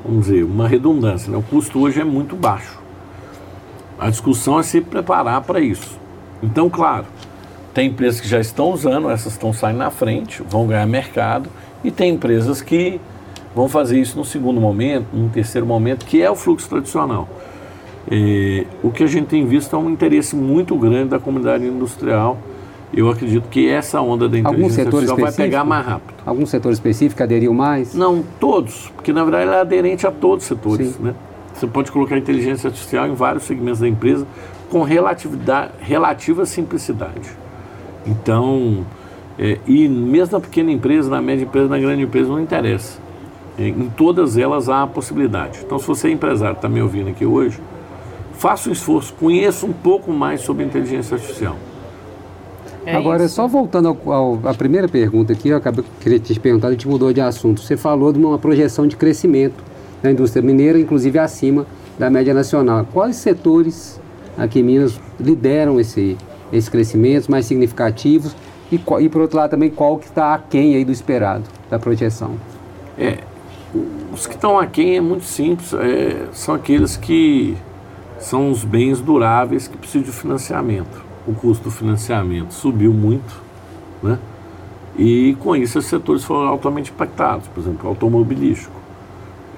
vamos 0.04 0.26
dizer, 0.26 0.44
uma 0.44 0.68
redundância. 0.68 1.30
Né? 1.30 1.38
O 1.38 1.42
custo 1.42 1.80
hoje 1.80 2.00
é 2.00 2.04
muito 2.04 2.36
baixo. 2.36 2.80
A 3.98 4.10
discussão 4.10 4.58
é 4.58 4.62
se 4.62 4.80
preparar 4.80 5.40
para 5.42 5.60
isso. 5.60 5.98
Então, 6.42 6.68
claro, 6.68 7.06
tem 7.72 7.88
empresas 7.88 8.20
que 8.20 8.28
já 8.28 8.40
estão 8.40 8.70
usando, 8.70 9.08
essas 9.08 9.32
estão 9.32 9.52
saindo 9.52 9.78
na 9.78 9.90
frente, 9.90 10.42
vão 10.42 10.66
ganhar 10.66 10.86
mercado, 10.86 11.48
e 11.84 11.90
tem 11.90 12.14
empresas 12.14 12.60
que 12.60 13.00
vão 13.54 13.68
fazer 13.68 14.00
isso 14.00 14.18
no 14.18 14.24
segundo 14.24 14.60
momento, 14.60 15.06
no 15.12 15.28
terceiro 15.28 15.66
momento, 15.66 16.04
que 16.04 16.20
é 16.20 16.30
o 16.30 16.34
fluxo 16.34 16.68
tradicional. 16.68 17.28
É, 18.10 18.66
o 18.82 18.90
que 18.90 19.04
a 19.04 19.06
gente 19.06 19.26
tem 19.26 19.46
visto 19.46 19.74
é 19.74 19.78
um 19.78 19.88
interesse 19.88 20.34
muito 20.34 20.76
grande 20.76 21.10
da 21.10 21.18
comunidade 21.18 21.64
industrial. 21.64 22.38
Eu 22.94 23.08
acredito 23.08 23.48
que 23.48 23.68
essa 23.68 24.00
onda 24.02 24.28
da 24.28 24.38
inteligência 24.38 24.84
artificial 24.84 25.16
vai 25.16 25.32
pegar 25.32 25.64
mais 25.64 25.86
rápido. 25.86 26.14
Algum 26.26 26.44
setor 26.44 26.72
específico 26.72 27.22
aderiu 27.22 27.54
mais? 27.54 27.94
Não, 27.94 28.22
todos, 28.38 28.92
porque 28.94 29.12
na 29.12 29.24
verdade 29.24 29.44
ela 29.44 29.56
é 29.56 29.60
aderente 29.60 30.06
a 30.06 30.10
todos 30.10 30.44
os 30.44 30.48
setores. 30.48 30.98
Né? 30.98 31.14
Você 31.54 31.66
pode 31.66 31.90
colocar 31.90 32.18
inteligência 32.18 32.68
artificial 32.68 33.06
em 33.06 33.14
vários 33.14 33.44
segmentos 33.44 33.80
da 33.80 33.88
empresa 33.88 34.26
com 34.70 34.82
relatividade, 34.82 35.72
relativa 35.80 36.44
simplicidade. 36.44 37.30
Então, 38.06 38.84
é, 39.38 39.58
e 39.66 39.88
mesmo 39.88 40.34
na 40.34 40.40
pequena 40.40 40.70
empresa, 40.70 41.08
na 41.08 41.22
média 41.22 41.44
empresa, 41.44 41.68
na 41.68 41.78
grande 41.78 42.02
empresa, 42.02 42.28
não 42.28 42.40
interessa. 42.40 43.00
É, 43.58 43.68
em 43.68 43.90
todas 43.96 44.36
elas 44.36 44.68
há 44.68 44.82
a 44.82 44.86
possibilidade. 44.86 45.60
Então, 45.64 45.78
se 45.78 45.86
você 45.86 46.08
é 46.08 46.10
empresário, 46.10 46.56
está 46.56 46.68
me 46.68 46.82
ouvindo 46.82 47.08
aqui 47.08 47.24
hoje, 47.24 47.58
faça 48.34 48.68
um 48.68 48.72
esforço, 48.72 49.14
conheça 49.14 49.64
um 49.64 49.72
pouco 49.72 50.12
mais 50.12 50.42
sobre 50.42 50.64
inteligência 50.64 51.14
artificial. 51.14 51.56
É 52.84 52.96
Agora, 52.96 53.24
isso. 53.24 53.36
só 53.36 53.46
voltando 53.46 53.96
à 54.44 54.54
primeira 54.54 54.88
pergunta 54.88 55.32
aqui, 55.32 55.48
eu 55.48 55.56
acabei 55.56 55.84
queria 56.00 56.18
te 56.18 56.38
perguntar, 56.40 56.68
a 56.68 56.70
gente 56.72 56.88
mudou 56.88 57.12
de 57.12 57.20
assunto. 57.20 57.60
Você 57.60 57.76
falou 57.76 58.12
de 58.12 58.18
uma 58.18 58.38
projeção 58.38 58.86
de 58.86 58.96
crescimento 58.96 59.62
da 60.02 60.10
indústria 60.10 60.42
mineira, 60.42 60.78
inclusive 60.78 61.18
acima 61.18 61.64
da 61.98 62.10
média 62.10 62.34
nacional. 62.34 62.86
Quais 62.92 63.16
setores 63.16 64.00
aqui 64.36 64.60
em 64.60 64.64
Minas 64.64 64.98
lideram 65.20 65.78
esse, 65.78 66.16
esse 66.52 66.70
crescimento 66.70 67.30
mais 67.30 67.46
significativos 67.46 68.34
e, 68.70 68.76
e 68.76 69.08
por 69.08 69.22
outro 69.22 69.36
lado 69.36 69.50
também 69.50 69.70
qual 69.70 69.98
que 69.98 70.06
está 70.06 70.34
aquém 70.34 70.74
aí 70.74 70.84
do 70.84 70.90
esperado, 70.90 71.44
da 71.70 71.78
projeção? 71.78 72.32
É, 72.98 73.18
os 74.12 74.26
que 74.26 74.34
estão 74.34 74.58
aquém 74.58 74.96
é 74.96 75.00
muito 75.00 75.24
simples, 75.24 75.72
é, 75.72 76.26
são 76.32 76.54
aqueles 76.54 76.96
que 76.96 77.56
são 78.18 78.50
os 78.50 78.64
bens 78.64 79.00
duráveis 79.00 79.68
que 79.68 79.76
precisam 79.76 80.02
de 80.02 80.10
financiamento. 80.10 81.11
O 81.26 81.34
custo 81.34 81.64
do 81.64 81.70
financiamento 81.70 82.52
subiu 82.52 82.92
muito, 82.92 83.40
né? 84.02 84.18
E 84.96 85.36
com 85.40 85.56
isso 85.56 85.78
esses 85.78 85.88
setores 85.88 86.24
foram 86.24 86.48
altamente 86.48 86.90
impactados, 86.90 87.48
por 87.48 87.60
exemplo, 87.60 87.86
o 87.86 87.88
automobilístico. 87.88 88.74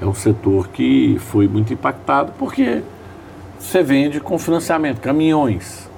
É 0.00 0.06
um 0.06 0.14
setor 0.14 0.68
que 0.68 1.16
foi 1.18 1.48
muito 1.48 1.72
impactado 1.72 2.32
porque 2.38 2.82
você 3.58 3.82
vende 3.82 4.20
com 4.20 4.38
financiamento, 4.38 5.00
caminhões, 5.00 5.88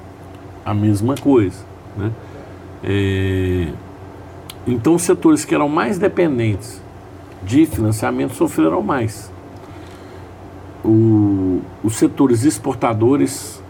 a 0.64 0.72
mesma 0.72 1.14
coisa, 1.16 1.64
né? 1.96 2.12
É, 2.82 3.68
então, 4.66 4.94
os 4.94 5.02
setores 5.02 5.44
que 5.44 5.54
eram 5.54 5.68
mais 5.68 5.98
dependentes 5.98 6.80
de 7.42 7.66
financiamento 7.66 8.34
sofreram 8.34 8.82
mais. 8.82 9.30
O, 10.84 11.60
os 11.82 11.96
setores 11.96 12.44
exportadores 12.44 13.62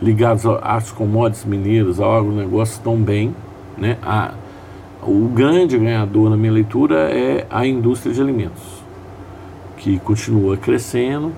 ligados 0.00 0.44
às 0.62 0.90
commodities 0.90 1.44
mineiras, 1.44 2.00
ao 2.00 2.16
agronegócio, 2.16 2.74
estão 2.74 2.96
bem. 2.96 3.34
Né? 3.76 3.98
A, 4.02 4.32
o 5.02 5.28
grande 5.28 5.78
ganhador, 5.78 6.30
na 6.30 6.36
minha 6.36 6.52
leitura, 6.52 7.10
é 7.10 7.46
a 7.50 7.66
indústria 7.66 8.12
de 8.12 8.20
alimentos, 8.20 8.62
que 9.76 9.98
continua 10.00 10.56
crescendo, 10.56 11.32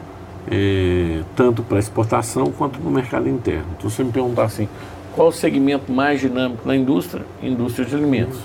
é, 0.50 1.20
tanto 1.36 1.62
para 1.62 1.78
exportação 1.78 2.50
quanto 2.50 2.78
para 2.78 2.88
o 2.88 2.92
mercado 2.92 3.28
interno. 3.28 3.66
Então, 3.76 3.90
se 3.90 3.96
você 3.96 4.04
me 4.04 4.12
perguntar 4.12 4.44
assim, 4.44 4.68
qual 5.14 5.28
o 5.28 5.32
segmento 5.32 5.92
mais 5.92 6.20
dinâmico 6.20 6.66
na 6.66 6.76
indústria? 6.76 7.24
Indústria 7.42 7.84
de 7.84 7.94
alimentos. 7.94 8.38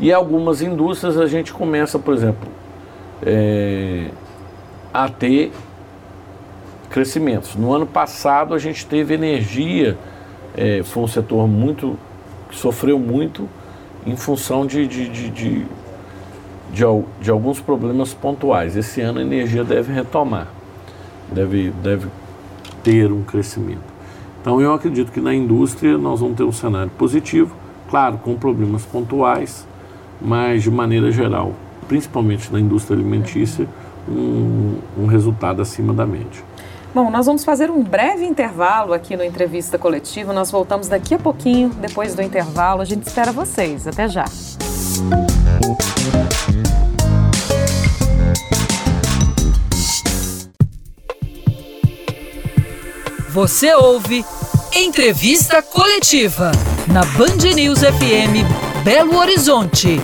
E 0.00 0.12
algumas 0.12 0.60
indústrias 0.60 1.16
a 1.18 1.26
gente 1.26 1.52
começa, 1.52 1.98
por 1.98 2.14
exemplo, 2.14 2.48
é, 3.22 4.08
a 4.92 5.08
ter 5.08 5.52
crescimentos. 6.94 7.56
No 7.56 7.74
ano 7.74 7.86
passado 7.86 8.54
a 8.54 8.58
gente 8.58 8.86
teve 8.86 9.14
energia, 9.14 9.98
é, 10.56 10.80
foi 10.84 11.02
um 11.02 11.08
setor 11.08 11.48
muito 11.48 11.98
que 12.48 12.56
sofreu 12.56 13.00
muito 13.00 13.48
em 14.06 14.14
função 14.14 14.64
de, 14.64 14.86
de, 14.86 15.08
de, 15.08 15.28
de, 15.28 15.66
de, 16.72 16.84
de 17.20 17.30
alguns 17.32 17.58
problemas 17.58 18.14
pontuais. 18.14 18.76
Esse 18.76 19.00
ano 19.00 19.18
a 19.18 19.22
energia 19.22 19.64
deve 19.64 19.92
retomar, 19.92 20.46
deve, 21.32 21.70
deve 21.82 22.06
ter 22.84 23.10
um 23.10 23.24
crescimento. 23.24 23.92
Então 24.40 24.60
eu 24.60 24.72
acredito 24.72 25.10
que 25.10 25.20
na 25.20 25.34
indústria 25.34 25.98
nós 25.98 26.20
vamos 26.20 26.36
ter 26.36 26.44
um 26.44 26.52
cenário 26.52 26.92
positivo, 26.96 27.56
claro, 27.90 28.18
com 28.18 28.36
problemas 28.36 28.84
pontuais, 28.84 29.66
mas 30.22 30.62
de 30.62 30.70
maneira 30.70 31.10
geral, 31.10 31.54
principalmente 31.88 32.52
na 32.52 32.60
indústria 32.60 32.96
alimentícia, 32.96 33.66
um, 34.08 34.76
um 34.96 35.06
resultado 35.06 35.60
acima 35.60 35.92
da 35.92 36.06
média. 36.06 36.54
Bom, 36.94 37.10
nós 37.10 37.26
vamos 37.26 37.44
fazer 37.44 37.72
um 37.72 37.82
breve 37.82 38.24
intervalo 38.24 38.92
aqui 38.92 39.16
no 39.16 39.24
Entrevista 39.24 39.76
Coletiva. 39.76 40.32
Nós 40.32 40.52
voltamos 40.52 40.86
daqui 40.86 41.12
a 41.12 41.18
pouquinho, 41.18 41.70
depois 41.70 42.14
do 42.14 42.22
intervalo. 42.22 42.80
A 42.80 42.84
gente 42.84 43.04
espera 43.04 43.32
vocês. 43.32 43.88
Até 43.88 44.06
já. 44.06 44.24
Você 53.30 53.74
ouve 53.74 54.24
Entrevista 54.72 55.60
Coletiva 55.60 56.52
na 56.86 57.04
Band 57.04 57.54
News 57.56 57.80
FM 57.80 58.84
Belo 58.84 59.16
Horizonte. 59.16 60.00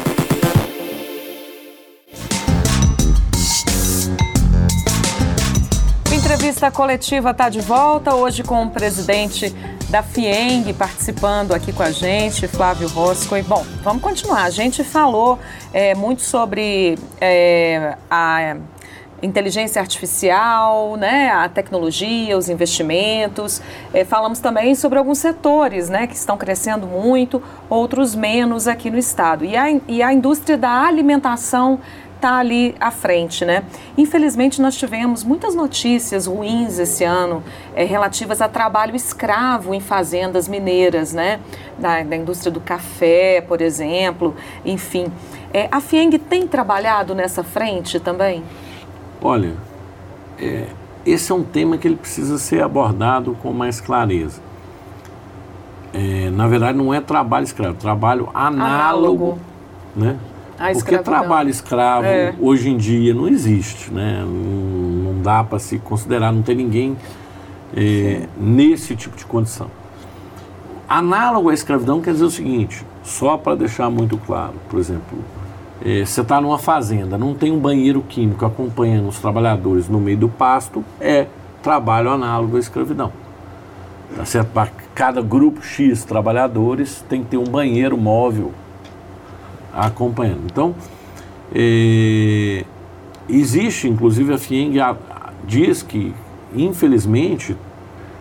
Entrevista 6.60 6.76
Coletiva 6.76 7.30
está 7.30 7.48
de 7.48 7.60
volta 7.62 8.14
hoje 8.14 8.42
com 8.42 8.62
o 8.62 8.70
presidente 8.70 9.48
da 9.88 10.02
FIENG 10.02 10.74
participando 10.74 11.52
aqui 11.52 11.72
com 11.72 11.82
a 11.82 11.90
gente, 11.90 12.46
Flávio 12.46 12.86
Rosco. 12.86 13.34
E, 13.34 13.42
bom, 13.42 13.64
vamos 13.82 14.02
continuar. 14.02 14.42
A 14.42 14.50
gente 14.50 14.84
falou 14.84 15.38
é, 15.72 15.94
muito 15.94 16.20
sobre 16.20 16.98
é, 17.18 17.96
a 18.10 18.58
inteligência 19.22 19.80
artificial, 19.80 20.96
né, 20.96 21.30
a 21.30 21.48
tecnologia, 21.48 22.36
os 22.36 22.50
investimentos. 22.50 23.62
É, 23.94 24.04
falamos 24.04 24.38
também 24.38 24.74
sobre 24.74 24.98
alguns 24.98 25.16
setores 25.16 25.88
né, 25.88 26.06
que 26.06 26.14
estão 26.14 26.36
crescendo 26.36 26.86
muito, 26.86 27.42
outros 27.70 28.14
menos 28.14 28.68
aqui 28.68 28.90
no 28.90 28.98
estado. 28.98 29.46
E 29.46 29.56
a, 29.56 29.64
e 29.88 30.02
a 30.02 30.12
indústria 30.12 30.58
da 30.58 30.82
alimentação 30.82 31.80
está 32.20 32.36
ali 32.36 32.74
à 32.78 32.90
frente, 32.90 33.46
né? 33.46 33.64
Infelizmente 33.96 34.60
nós 34.60 34.76
tivemos 34.76 35.24
muitas 35.24 35.54
notícias 35.54 36.26
ruins 36.26 36.78
esse 36.78 37.02
ano 37.02 37.42
é, 37.74 37.84
relativas 37.84 38.42
a 38.42 38.48
trabalho 38.48 38.94
escravo 38.94 39.72
em 39.72 39.80
fazendas 39.80 40.46
mineiras, 40.46 41.14
né? 41.14 41.40
Da, 41.78 42.02
da 42.02 42.16
indústria 42.16 42.52
do 42.52 42.60
café, 42.60 43.40
por 43.40 43.62
exemplo, 43.62 44.36
enfim. 44.64 45.10
É, 45.52 45.66
a 45.72 45.80
FIENG 45.80 46.18
tem 46.18 46.46
trabalhado 46.46 47.14
nessa 47.14 47.42
frente 47.42 47.98
também? 47.98 48.44
Olha, 49.22 49.54
é, 50.38 50.66
esse 51.06 51.32
é 51.32 51.34
um 51.34 51.42
tema 51.42 51.78
que 51.78 51.88
ele 51.88 51.96
precisa 51.96 52.36
ser 52.36 52.62
abordado 52.62 53.36
com 53.42 53.52
mais 53.52 53.80
clareza. 53.80 54.40
É, 55.92 56.30
na 56.30 56.46
verdade, 56.46 56.76
não 56.76 56.92
é 56.92 57.00
trabalho 57.00 57.44
escravo, 57.44 57.74
é 57.74 57.80
trabalho 57.80 58.28
análogo, 58.32 58.58
análogo. 58.58 59.38
né? 59.96 60.18
Porque 60.74 60.98
trabalho 60.98 61.48
escravo 61.48 62.06
é. 62.06 62.34
hoje 62.38 62.68
em 62.68 62.76
dia 62.76 63.14
não 63.14 63.26
existe, 63.26 63.90
né? 63.90 64.20
Não, 64.22 65.12
não 65.12 65.22
dá 65.22 65.42
para 65.42 65.58
se 65.58 65.78
considerar, 65.78 66.32
não 66.32 66.42
tem 66.42 66.54
ninguém 66.54 66.96
é, 67.74 68.26
nesse 68.38 68.94
tipo 68.94 69.16
de 69.16 69.24
condição. 69.24 69.68
Análogo 70.88 71.50
à 71.50 71.54
escravidão 71.54 72.00
quer 72.00 72.12
dizer 72.12 72.24
o 72.24 72.30
seguinte, 72.30 72.84
só 73.02 73.36
para 73.36 73.56
deixar 73.56 73.88
muito 73.90 74.18
claro, 74.18 74.54
por 74.68 74.78
exemplo, 74.78 75.18
é, 75.84 76.04
você 76.04 76.20
está 76.20 76.40
numa 76.40 76.58
fazenda, 76.58 77.16
não 77.16 77.34
tem 77.34 77.52
um 77.52 77.58
banheiro 77.58 78.02
químico 78.02 78.44
acompanhando 78.44 79.08
os 79.08 79.18
trabalhadores 79.18 79.88
no 79.88 79.98
meio 79.98 80.18
do 80.18 80.28
pasto, 80.28 80.84
é 81.00 81.26
trabalho 81.62 82.10
análogo 82.10 82.56
à 82.56 82.60
escravidão. 82.60 83.12
Tá 84.16 84.24
certo? 84.24 84.48
Para 84.48 84.70
cada 84.94 85.22
grupo 85.22 85.62
X 85.62 86.04
trabalhadores 86.04 87.04
tem 87.08 87.22
que 87.22 87.30
ter 87.30 87.36
um 87.36 87.44
banheiro 87.44 87.96
móvel 87.96 88.52
acompanhando. 89.72 90.42
Então, 90.46 90.74
É, 91.52 92.64
existe, 93.28 93.88
inclusive, 93.88 94.32
a 94.32 94.38
FIENG 94.38 94.78
diz 95.44 95.82
que, 95.82 96.14
infelizmente, 96.54 97.56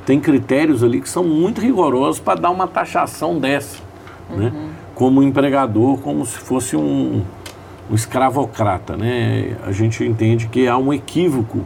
tem 0.06 0.20
critérios 0.20 0.84
ali 0.84 1.00
que 1.00 1.08
são 1.08 1.24
muito 1.24 1.62
rigorosos 1.62 2.20
para 2.20 2.40
dar 2.40 2.50
uma 2.50 2.68
taxação 2.68 3.38
dessa, 3.38 3.78
né? 4.30 4.36
uhum. 4.36 4.52
né? 4.52 4.70
como 4.96 5.24
empregador, 5.24 6.00
como 6.00 6.26
se 6.26 6.38
fosse 6.40 6.76
um, 6.76 7.22
um 7.90 7.96
escravocrata. 7.96 8.98
Né? 8.98 9.56
A 9.64 9.72
gente 9.72 10.04
entende 10.04 10.48
que 10.48 10.68
há 10.68 10.78
um 10.78 10.92
equívoco 10.92 11.60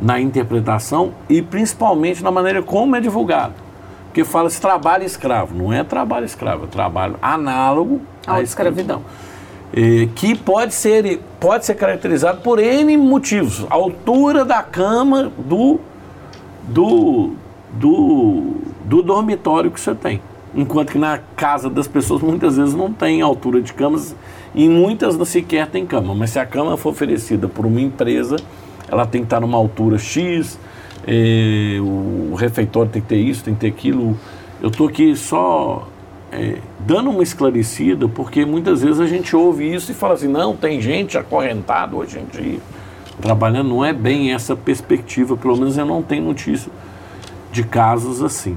na 0.00 0.20
interpretação 0.20 1.12
e 1.28 1.42
principalmente 1.42 2.22
na 2.22 2.30
maneira 2.30 2.62
como 2.62 2.94
é 2.94 3.00
divulgado. 3.00 3.54
Porque 4.18 4.28
fala-se 4.28 4.60
trabalho 4.60 5.04
escravo, 5.04 5.56
não 5.56 5.72
é 5.72 5.84
trabalho 5.84 6.26
escravo, 6.26 6.64
é 6.64 6.66
trabalho 6.66 7.14
análogo 7.22 8.00
à 8.26 8.42
escravidão. 8.42 9.02
É, 9.72 10.08
que 10.12 10.34
pode 10.34 10.74
ser, 10.74 11.20
pode 11.38 11.64
ser 11.64 11.74
caracterizado 11.74 12.40
por 12.40 12.58
N 12.58 12.96
motivos. 12.96 13.64
A 13.70 13.74
altura 13.74 14.44
da 14.44 14.60
cama 14.60 15.30
do, 15.38 15.78
do, 16.64 17.30
do, 17.74 18.56
do 18.84 19.02
dormitório 19.04 19.70
que 19.70 19.80
você 19.80 19.94
tem. 19.94 20.20
Enquanto 20.52 20.90
que 20.90 20.98
na 20.98 21.20
casa 21.36 21.70
das 21.70 21.86
pessoas 21.86 22.20
muitas 22.20 22.56
vezes 22.56 22.74
não 22.74 22.92
tem 22.92 23.22
altura 23.22 23.62
de 23.62 23.72
camas 23.72 24.16
e 24.52 24.68
muitas 24.68 25.16
não 25.16 25.24
sequer 25.24 25.68
tem 25.68 25.86
cama. 25.86 26.12
Mas 26.12 26.30
se 26.30 26.40
a 26.40 26.46
cama 26.46 26.76
for 26.76 26.88
oferecida 26.88 27.46
por 27.46 27.64
uma 27.64 27.80
empresa, 27.80 28.34
ela 28.90 29.06
tem 29.06 29.20
que 29.20 29.26
estar 29.26 29.38
numa 29.38 29.56
altura 29.56 29.96
X, 29.96 30.58
o 31.82 32.34
refeitório 32.34 32.90
tem 32.90 33.00
que 33.00 33.08
ter 33.08 33.16
isso, 33.16 33.44
tem 33.44 33.54
que 33.54 33.60
ter 33.60 33.68
aquilo. 33.68 34.16
Eu 34.60 34.68
estou 34.68 34.88
aqui 34.88 35.14
só 35.16 35.88
é, 36.32 36.58
dando 36.80 37.10
uma 37.10 37.22
esclarecida, 37.22 38.08
porque 38.08 38.44
muitas 38.44 38.82
vezes 38.82 39.00
a 39.00 39.06
gente 39.06 39.34
ouve 39.34 39.72
isso 39.72 39.90
e 39.92 39.94
fala 39.94 40.14
assim, 40.14 40.28
não, 40.28 40.56
tem 40.56 40.80
gente 40.80 41.16
acorrentada 41.16 41.96
hoje 41.96 42.18
em 42.18 42.24
dia 42.24 42.58
trabalhando, 43.20 43.68
não 43.68 43.84
é 43.84 43.92
bem 43.92 44.32
essa 44.32 44.54
perspectiva, 44.56 45.36
pelo 45.36 45.56
menos 45.56 45.76
eu 45.76 45.84
não 45.84 46.02
tenho 46.02 46.24
notícia 46.24 46.70
de 47.50 47.64
casos 47.64 48.22
assim. 48.22 48.56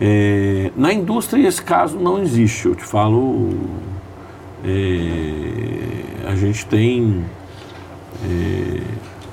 É, 0.00 0.70
na 0.76 0.92
indústria 0.92 1.46
esse 1.46 1.62
caso 1.62 1.98
não 1.98 2.22
existe, 2.22 2.66
eu 2.66 2.74
te 2.74 2.84
falo, 2.84 3.50
é, 4.64 6.28
a 6.28 6.34
gente 6.36 6.64
tem 6.66 7.24
é, 8.24 8.80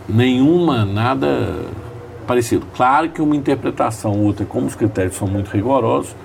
nenhuma, 0.08 0.86
nada 0.86 1.68
parecido. 2.28 2.66
Claro 2.76 3.10
que 3.10 3.22
uma 3.22 3.36
interpretação 3.36 4.22
outra, 4.24 4.46
como 4.46 4.68
os 4.68 4.76
critérios 4.76 5.16
são 5.16 5.28
muito 5.28 5.50
rigorosos, 5.50 6.16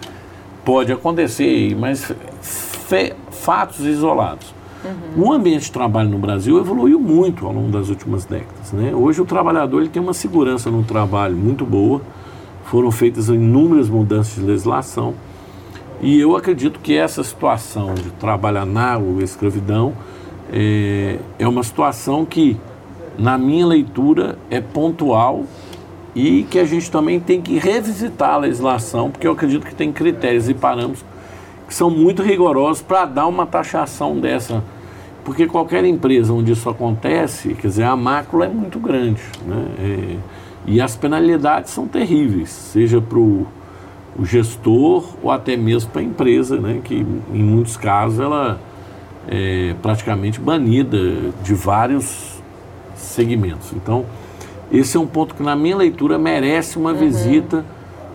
pode 0.64 0.92
acontecer, 0.92 1.74
mas 1.78 2.12
fatos 3.30 3.80
isolados. 3.86 4.52
Uhum. 4.84 5.28
O 5.28 5.32
ambiente 5.32 5.66
de 5.66 5.72
trabalho 5.72 6.10
no 6.10 6.18
Brasil 6.18 6.58
evoluiu 6.58 6.98
muito 6.98 7.46
ao 7.46 7.52
longo 7.52 7.70
das 7.70 7.88
últimas 7.88 8.24
décadas. 8.24 8.72
Né? 8.72 8.92
Hoje 8.94 9.20
o 9.20 9.24
trabalhador 9.24 9.80
ele 9.80 9.88
tem 9.88 10.02
uma 10.02 10.12
segurança 10.12 10.70
no 10.70 10.82
trabalho 10.82 11.36
muito 11.36 11.64
boa, 11.64 12.02
foram 12.64 12.90
feitas 12.90 13.28
inúmeras 13.28 13.88
mudanças 13.88 14.34
de 14.34 14.42
legislação 14.42 15.14
e 16.00 16.18
eu 16.18 16.36
acredito 16.36 16.80
que 16.80 16.96
essa 16.96 17.22
situação 17.22 17.94
de 17.94 18.10
trabalho 18.10 18.58
análogo 18.58 19.22
escravidão 19.22 19.92
é, 20.52 21.18
é 21.38 21.46
uma 21.46 21.62
situação 21.62 22.24
que, 22.24 22.56
na 23.16 23.38
minha 23.38 23.64
leitura, 23.64 24.36
é 24.50 24.60
pontual 24.60 25.44
e 26.14 26.42
que 26.44 26.58
a 26.58 26.64
gente 26.64 26.90
também 26.90 27.18
tem 27.18 27.40
que 27.40 27.58
revisitar 27.58 28.34
a 28.34 28.36
legislação, 28.38 29.10
porque 29.10 29.26
eu 29.26 29.32
acredito 29.32 29.66
que 29.66 29.74
tem 29.74 29.92
critérios 29.92 30.48
e 30.48 30.54
parâmetros 30.54 31.04
que 31.66 31.74
são 31.74 31.88
muito 31.88 32.22
rigorosos 32.22 32.82
para 32.82 33.06
dar 33.06 33.26
uma 33.26 33.46
taxação 33.46 34.20
dessa. 34.20 34.62
Porque 35.24 35.46
qualquer 35.46 35.84
empresa 35.84 36.32
onde 36.32 36.52
isso 36.52 36.68
acontece, 36.68 37.54
quer 37.54 37.68
dizer, 37.68 37.84
a 37.84 37.96
mácula 37.96 38.46
é 38.46 38.48
muito 38.48 38.78
grande. 38.78 39.22
Né? 39.46 39.66
É, 39.78 40.16
e 40.66 40.80
as 40.80 40.96
penalidades 40.96 41.70
são 41.70 41.86
terríveis, 41.86 42.50
seja 42.50 43.00
para 43.00 43.18
o 43.18 43.46
gestor 44.22 45.04
ou 45.22 45.30
até 45.30 45.56
mesmo 45.56 45.90
para 45.90 46.02
a 46.02 46.04
empresa, 46.04 46.60
né? 46.60 46.80
que 46.84 46.94
em 46.94 47.42
muitos 47.42 47.76
casos 47.76 48.20
ela 48.20 48.60
é 49.28 49.74
praticamente 49.80 50.40
banida 50.40 50.98
de 51.42 51.54
vários 51.54 52.42
segmentos. 52.94 53.72
Então, 53.72 54.04
esse 54.72 54.96
é 54.96 55.00
um 55.00 55.06
ponto 55.06 55.34
que, 55.34 55.42
na 55.42 55.54
minha 55.54 55.76
leitura, 55.76 56.18
merece 56.18 56.78
uma 56.78 56.92
uhum. 56.92 56.98
visita 56.98 57.64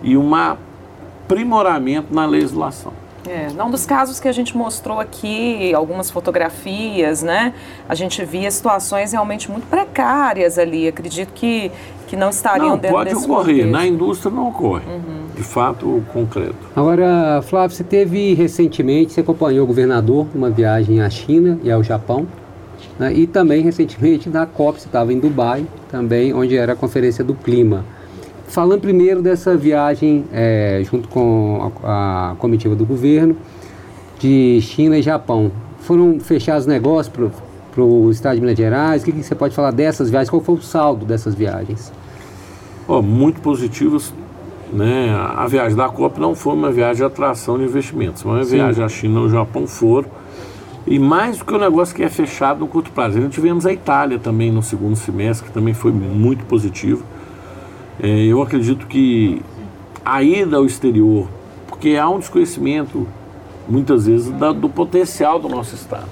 e 0.01 0.17
um 0.17 0.31
aprimoramento 0.33 2.13
na 2.13 2.25
legislação. 2.25 2.91
É, 3.27 3.49
num 3.53 3.69
dos 3.69 3.85
casos 3.85 4.19
que 4.19 4.27
a 4.27 4.31
gente 4.31 4.55
mostrou 4.55 4.99
aqui, 4.99 5.73
algumas 5.73 6.09
fotografias, 6.09 7.21
né? 7.21 7.53
A 7.87 7.93
gente 7.93 8.23
via 8.23 8.49
situações 8.49 9.11
realmente 9.11 9.51
muito 9.51 9.67
precárias 9.67 10.57
ali. 10.57 10.87
Acredito 10.87 11.33
que, 11.33 11.69
que 12.07 12.15
não 12.15 12.29
estariam 12.29 12.69
não, 12.69 12.77
dentro 12.77 12.95
pode 12.95 13.09
desse 13.09 13.25
ocorrer. 13.25 13.55
Contexto. 13.57 13.71
Na 13.71 13.85
indústria 13.85 14.31
não 14.31 14.47
ocorre. 14.47 14.85
Uhum. 14.87 15.27
De 15.35 15.43
fato, 15.43 16.03
concreto. 16.13 16.55
Agora, 16.75 17.41
Flávio, 17.43 17.75
você 17.75 17.83
teve 17.83 18.33
recentemente, 18.33 19.11
você 19.11 19.19
acompanhou 19.19 19.65
o 19.65 19.67
governador 19.67 20.25
numa 20.33 20.49
viagem 20.49 21.01
à 21.01 21.09
China 21.09 21.59
e 21.63 21.69
ao 21.69 21.83
Japão. 21.83 22.25
Né? 22.99 23.13
E 23.13 23.27
também 23.27 23.61
recentemente 23.61 24.29
na 24.29 24.45
COP, 24.45 24.79
você 24.79 24.87
estava 24.87 25.13
em 25.13 25.19
Dubai, 25.19 25.65
também, 25.89 26.33
onde 26.33 26.57
era 26.57 26.73
a 26.73 26.75
Conferência 26.75 27.23
do 27.23 27.33
Clima. 27.33 27.85
Falando 28.47 28.81
primeiro 28.81 29.21
dessa 29.21 29.55
viagem 29.55 30.25
é, 30.31 30.81
junto 30.89 31.09
com 31.09 31.71
a, 31.83 32.31
a, 32.31 32.35
comitiva 32.35 32.75
do 32.75 32.85
governo 32.85 33.35
de 34.19 34.59
China 34.61 34.97
e 34.97 35.01
Japão, 35.01 35.51
foram 35.81 36.19
fechados 36.19 36.65
negócios 36.65 37.13
para 37.71 37.83
o 37.83 38.09
estado 38.09 38.35
de 38.35 38.41
Minas 38.41 38.57
Gerais? 38.57 39.01
O 39.01 39.05
que, 39.05 39.11
que, 39.11 39.23
você 39.23 39.35
pode 39.35 39.53
falar 39.53 39.71
dessas 39.71 40.09
viagens? 40.09 40.29
Qual 40.29 40.41
foi 40.41 40.55
o 40.55 40.61
saldo 40.61 41.05
dessas 41.05 41.35
viagens? 41.35 41.91
Oh, 42.87 43.01
muito 43.01 43.41
positivos. 43.41 44.13
Né? 44.71 45.13
A 45.13 45.47
viagem 45.47 45.77
da 45.77 45.87
COP 45.87 46.19
não 46.19 46.35
foi 46.35 46.53
uma 46.53 46.71
viagem 46.71 46.97
de 46.97 47.03
atração 47.03 47.57
de 47.57 47.65
investimentos, 47.65 48.23
mas 48.23 48.35
uma 48.35 48.43
Sim. 48.45 48.55
viagem 48.55 48.83
à 48.83 48.89
China 48.89 49.19
e 49.19 49.23
ao 49.23 49.29
Japão 49.29 49.65
foram 49.65 50.09
e 50.87 50.97
mais 50.97 51.37
do 51.37 51.45
que 51.45 51.53
o 51.53 51.59
negócio 51.59 51.93
que 51.93 52.01
é 52.01 52.09
fechado 52.09 52.61
no 52.61 52.67
curto 52.67 52.91
prazo. 52.91 53.19
Nós 53.19 53.33
tivemos 53.33 53.65
a 53.65 53.73
Itália 53.73 54.17
também 54.17 54.49
no 54.49 54.63
segundo 54.63 54.95
semestre, 54.95 55.47
que 55.47 55.53
também 55.53 55.73
foi 55.73 55.91
muito 55.91 56.45
positivo. 56.45 57.03
É, 58.01 58.07
eu 58.07 58.41
acredito 58.41 58.87
que 58.87 59.41
a 60.05 60.23
ida 60.23 60.55
ao 60.55 60.65
exterior, 60.65 61.27
porque 61.67 61.97
há 61.97 62.07
um 62.07 62.19
desconhecimento, 62.19 63.05
muitas 63.67 64.07
vezes, 64.07 64.31
da, 64.31 64.53
do 64.53 64.69
potencial 64.69 65.37
do 65.39 65.49
nosso 65.49 65.75
Estado. 65.75 66.07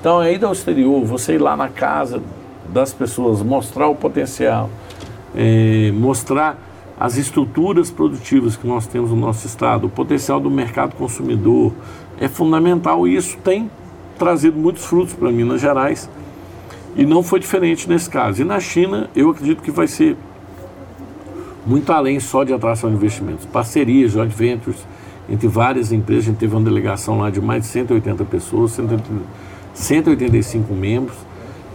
Então, 0.00 0.18
a 0.18 0.30
ida 0.30 0.46
ao 0.46 0.52
exterior, 0.54 1.04
você 1.04 1.34
ir 1.34 1.38
lá 1.38 1.54
na 1.54 1.68
casa 1.68 2.22
das 2.70 2.94
pessoas, 2.94 3.42
mostrar 3.42 3.86
o 3.88 3.94
potencial, 3.94 4.70
é, 5.34 5.92
mostrar 5.92 6.58
as 6.98 7.18
estruturas 7.18 7.90
produtivas 7.90 8.56
que 8.56 8.66
nós 8.66 8.86
temos 8.86 9.10
no 9.10 9.16
nosso 9.16 9.46
Estado, 9.46 9.86
o 9.86 9.90
potencial 9.90 10.40
do 10.40 10.50
mercado 10.50 10.94
consumidor, 10.94 11.70
é 12.18 12.28
fundamental 12.28 13.06
e 13.06 13.14
isso 13.14 13.36
tem 13.44 13.70
trazido 14.16 14.58
muitos 14.58 14.84
frutos 14.84 15.14
para 15.14 15.30
Minas 15.30 15.60
Gerais 15.60 16.08
e 16.96 17.04
não 17.04 17.22
foi 17.22 17.38
diferente 17.38 17.88
nesse 17.88 18.08
caso. 18.08 18.42
E 18.42 18.44
na 18.44 18.58
China, 18.58 19.10
eu 19.14 19.30
acredito 19.30 19.62
que 19.62 19.70
vai 19.70 19.86
ser 19.86 20.16
muito 21.66 21.92
além 21.92 22.18
só 22.20 22.44
de 22.44 22.52
atração 22.52 22.90
de 22.90 22.96
investimentos. 22.96 23.44
Parcerias, 23.46 24.12
joint 24.12 24.32
ventures, 24.32 24.78
entre 25.28 25.46
várias 25.48 25.92
empresas. 25.92 26.24
A 26.24 26.26
gente 26.30 26.38
teve 26.38 26.54
uma 26.54 26.64
delegação 26.64 27.18
lá 27.18 27.30
de 27.30 27.40
mais 27.40 27.62
de 27.62 27.68
180 27.68 28.24
pessoas, 28.24 28.78
185 29.74 30.74
membros, 30.74 31.16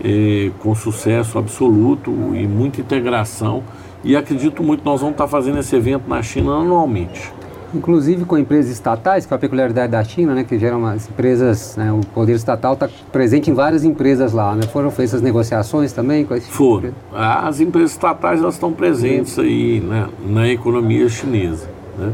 eh, 0.03 0.51
com 0.59 0.73
sucesso 0.73 1.37
absoluto 1.37 2.11
e 2.33 2.47
muita 2.47 2.81
integração. 2.81 3.63
E 4.03 4.15
acredito 4.15 4.63
muito 4.63 4.79
que 4.79 4.85
nós 4.85 5.01
vamos 5.01 5.13
estar 5.13 5.27
fazendo 5.27 5.59
esse 5.59 5.75
evento 5.75 6.07
na 6.07 6.23
China 6.23 6.53
anualmente 6.53 7.40
inclusive 7.73 8.25
com 8.25 8.37
empresas 8.37 8.71
estatais, 8.71 9.25
que 9.25 9.33
é 9.33 9.35
a 9.35 9.39
peculiaridade 9.39 9.91
da 9.91 10.03
China, 10.03 10.33
né, 10.33 10.43
que 10.43 10.57
geram 10.57 10.85
as 10.85 11.09
empresas, 11.09 11.75
né, 11.75 11.91
o 11.91 12.01
poder 12.07 12.33
estatal 12.33 12.73
está 12.73 12.89
presente 13.11 13.49
em 13.49 13.53
várias 13.53 13.83
empresas 13.83 14.33
lá, 14.33 14.55
né? 14.55 14.63
Foram 14.63 14.91
feitas 14.91 15.21
negociações 15.21 15.93
também 15.93 16.25
com 16.25 16.35
esse 16.35 16.45
tipo 16.45 16.57
Foram. 16.57 16.93
As 17.13 17.59
empresas 17.59 17.91
estatais 17.91 18.39
elas 18.39 18.55
estão 18.55 18.71
presentes 18.73 19.37
aí 19.39 19.79
né, 19.79 20.07
na 20.25 20.47
economia 20.47 21.07
chinesa, 21.09 21.69
né? 21.97 22.13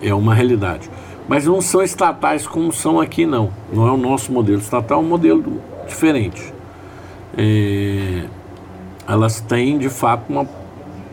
É 0.00 0.12
uma 0.12 0.34
realidade. 0.34 0.90
Mas 1.28 1.46
não 1.46 1.60
são 1.60 1.82
estatais 1.82 2.46
como 2.46 2.72
são 2.72 3.00
aqui, 3.00 3.24
não. 3.24 3.50
Não 3.72 3.86
é 3.86 3.92
o 3.92 3.96
nosso 3.96 4.32
modelo. 4.32 4.58
Estatal 4.58 5.00
é 5.00 5.04
um 5.04 5.08
modelo 5.08 5.60
diferente. 5.86 6.52
É, 7.36 8.24
elas 9.06 9.40
têm, 9.40 9.78
de 9.78 9.88
fato, 9.88 10.24
uma 10.28 10.46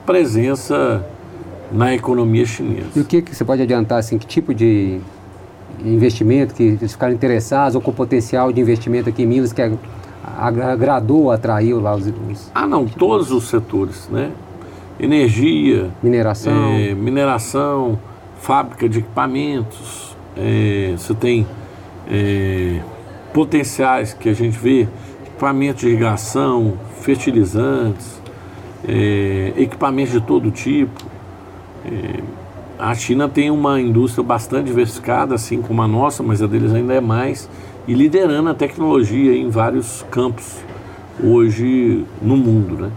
presença 0.05 1.05
na 1.71 1.93
economia 1.93 2.45
chinesa. 2.45 2.87
E 2.95 2.99
o 2.99 3.05
que, 3.05 3.21
que 3.21 3.35
você 3.35 3.43
pode 3.43 3.61
adiantar, 3.61 3.99
assim, 3.99 4.17
que 4.17 4.25
tipo 4.25 4.53
de 4.53 4.99
investimento 5.83 6.53
que 6.53 6.63
eles 6.63 6.91
ficaram 6.91 7.13
interessados 7.13 7.75
ou 7.75 7.81
com 7.81 7.91
potencial 7.91 8.51
de 8.51 8.59
investimento 8.59 9.09
aqui 9.09 9.23
em 9.23 9.25
Minas 9.25 9.53
que 9.53 9.61
agradou, 10.37 11.31
atraiu 11.31 11.79
lá 11.79 11.95
os, 11.95 12.07
os... 12.07 12.51
Ah, 12.53 12.67
não, 12.67 12.85
todos 12.85 13.31
os 13.31 13.47
setores, 13.47 14.09
né? 14.09 14.31
Energia, 14.99 15.89
mineração, 16.03 16.73
é, 16.73 16.93
mineração, 16.93 17.97
fábrica 18.41 18.89
de 18.89 18.99
equipamentos, 18.99 20.15
é, 20.35 20.93
você 20.97 21.13
tem 21.13 21.47
é, 22.09 22.81
potenciais 23.33 24.13
que 24.13 24.27
a 24.27 24.33
gente 24.33 24.57
vê 24.57 24.87
equipamentos 25.25 25.81
de 25.81 25.89
irrigação, 25.89 26.73
fertilizantes, 27.01 28.19
equipamentos 29.55 30.11
de 30.11 30.21
todo 30.21 30.51
tipo. 30.51 30.91
A 32.77 32.95
China 32.95 33.27
tem 33.27 33.51
uma 33.51 33.79
indústria 33.81 34.23
bastante 34.23 34.67
diversificada, 34.67 35.35
assim 35.35 35.61
como 35.61 35.81
a 35.81 35.87
nossa, 35.87 36.23
mas 36.23 36.41
a 36.41 36.47
deles 36.47 36.73
ainda 36.73 36.93
é 36.93 37.01
mais, 37.01 37.49
e 37.87 37.93
liderando 37.93 38.49
a 38.49 38.53
tecnologia 38.53 39.35
em 39.35 39.49
vários 39.49 40.05
campos 40.09 40.59
hoje 41.21 42.05
no 42.21 42.37
mundo. 42.37 42.75
Né? 42.75 42.91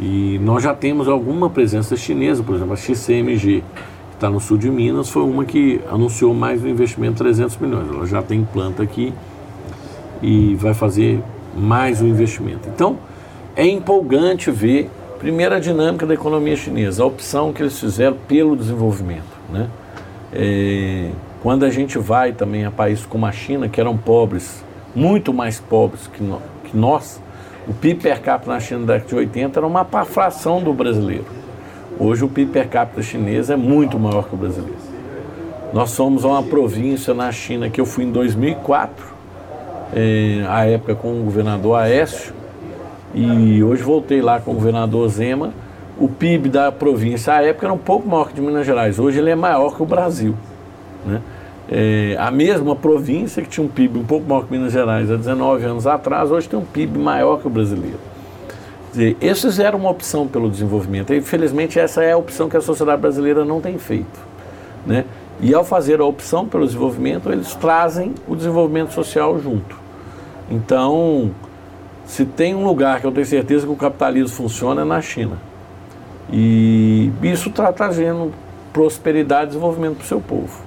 E 0.00 0.40
nós 0.42 0.62
já 0.62 0.74
temos 0.74 1.08
alguma 1.08 1.50
presença 1.50 1.96
chinesa, 1.96 2.42
por 2.42 2.54
exemplo, 2.54 2.72
a 2.72 2.76
XCMG, 2.76 3.62
que 4.10 4.14
está 4.14 4.30
no 4.30 4.40
sul 4.40 4.56
de 4.56 4.70
Minas, 4.70 5.10
foi 5.10 5.22
uma 5.22 5.44
que 5.44 5.80
anunciou 5.90 6.32
mais 6.32 6.62
um 6.62 6.68
investimento 6.68 7.12
de 7.14 7.18
300 7.18 7.56
milhões. 7.58 7.88
Ela 7.88 8.06
já 8.06 8.22
tem 8.22 8.44
planta 8.44 8.82
aqui 8.82 9.12
e 10.22 10.54
vai 10.54 10.72
fazer 10.72 11.22
mais 11.56 12.00
um 12.00 12.06
investimento. 12.06 12.68
Então, 12.68 12.96
é 13.54 13.66
empolgante 13.66 14.50
ver, 14.50 14.90
primeiro, 15.18 15.54
a 15.54 15.58
dinâmica 15.58 16.06
da 16.06 16.14
economia 16.14 16.56
chinesa, 16.56 17.02
a 17.02 17.06
opção 17.06 17.52
que 17.52 17.62
eles 17.62 17.78
fizeram 17.78 18.16
pelo 18.26 18.56
desenvolvimento. 18.56 19.38
Né? 19.50 19.68
É, 20.32 21.10
quando 21.42 21.64
a 21.64 21.70
gente 21.70 21.98
vai 21.98 22.32
também 22.32 22.64
a 22.64 22.70
países 22.70 23.04
como 23.04 23.26
a 23.26 23.32
China, 23.32 23.68
que 23.68 23.80
eram 23.80 23.96
pobres, 23.96 24.64
muito 24.94 25.32
mais 25.32 25.60
pobres 25.60 26.06
que, 26.06 26.22
no, 26.22 26.40
que 26.64 26.76
nós, 26.76 27.20
o 27.66 27.74
PIB 27.74 28.00
per 28.00 28.20
capita 28.20 28.50
na 28.50 28.60
China 28.60 28.80
da 28.80 28.94
década 28.94 29.08
de 29.08 29.14
80 29.14 29.60
era 29.60 29.66
uma 29.66 29.84
fração 30.04 30.62
do 30.62 30.72
brasileiro. 30.72 31.26
Hoje 31.98 32.24
o 32.24 32.28
PIB 32.28 32.52
per 32.52 32.68
capita 32.68 33.02
chinês 33.02 33.50
é 33.50 33.56
muito 33.56 33.98
maior 33.98 34.28
que 34.28 34.34
o 34.34 34.38
brasileiro. 34.38 34.78
Nós 35.72 35.90
somos 35.90 36.24
uma 36.24 36.42
província 36.42 37.12
na 37.12 37.30
China 37.30 37.68
que 37.68 37.80
eu 37.80 37.84
fui 37.84 38.04
em 38.04 38.10
2004, 38.10 39.04
eh, 39.94 40.44
à 40.48 40.64
época 40.64 40.94
com 40.94 41.20
o 41.20 41.24
governador 41.24 41.76
Aécio, 41.76 42.32
e 43.14 43.62
hoje 43.62 43.82
voltei 43.82 44.20
lá 44.20 44.40
com 44.40 44.52
o 44.52 44.54
governador 44.54 45.08
Zema. 45.08 45.52
O 45.98 46.08
PIB 46.08 46.48
da 46.48 46.70
província 46.70 47.34
à 47.34 47.42
época 47.42 47.66
era 47.66 47.72
um 47.72 47.78
pouco 47.78 48.08
maior 48.08 48.28
que 48.28 48.34
de 48.34 48.40
Minas 48.40 48.64
Gerais, 48.64 48.98
hoje 48.98 49.18
ele 49.18 49.30
é 49.30 49.34
maior 49.34 49.74
que 49.74 49.82
o 49.82 49.86
Brasil. 49.86 50.34
Né? 51.04 51.20
É, 51.70 52.16
a 52.18 52.30
mesma 52.30 52.74
província 52.74 53.42
que 53.42 53.48
tinha 53.48 53.64
um 53.64 53.68
PIB 53.68 53.98
um 53.98 54.04
pouco 54.04 54.26
maior 54.28 54.46
que 54.46 54.52
Minas 54.52 54.72
Gerais 54.72 55.10
há 55.10 55.16
19 55.16 55.64
anos 55.64 55.86
atrás, 55.86 56.30
hoje 56.30 56.48
tem 56.48 56.58
um 56.58 56.64
PIB 56.64 56.98
maior 56.98 57.40
que 57.40 57.46
o 57.46 57.50
brasileiro. 57.50 57.98
Dizer, 58.90 59.16
esses 59.20 59.58
eram 59.58 59.80
uma 59.80 59.90
opção 59.90 60.26
pelo 60.26 60.50
desenvolvimento. 60.50 61.12
E, 61.12 61.18
infelizmente, 61.18 61.78
essa 61.78 62.02
é 62.02 62.12
a 62.12 62.16
opção 62.16 62.48
que 62.48 62.56
a 62.56 62.60
sociedade 62.60 63.00
brasileira 63.00 63.44
não 63.44 63.60
tem 63.60 63.76
feito. 63.76 64.18
Né? 64.86 65.04
E 65.40 65.54
ao 65.54 65.62
fazer 65.62 66.00
a 66.00 66.04
opção 66.04 66.48
pelo 66.48 66.64
desenvolvimento, 66.64 67.30
eles 67.30 67.54
trazem 67.54 68.14
o 68.26 68.34
desenvolvimento 68.34 68.92
social 68.92 69.38
junto. 69.38 69.78
Então, 70.50 71.30
se 72.08 72.24
tem 72.24 72.54
um 72.54 72.64
lugar 72.64 73.00
que 73.00 73.06
eu 73.06 73.12
tenho 73.12 73.26
certeza 73.26 73.66
que 73.66 73.72
o 73.72 73.76
capitalismo 73.76 74.34
funciona 74.34 74.80
é 74.80 74.84
na 74.84 75.00
China. 75.00 75.36
E 76.32 77.12
isso 77.22 77.50
está 77.50 77.70
trazendo 77.70 78.32
prosperidade 78.72 79.44
e 79.44 79.46
desenvolvimento 79.48 79.96
para 79.96 80.04
o 80.04 80.06
seu 80.06 80.20
povo. 80.20 80.62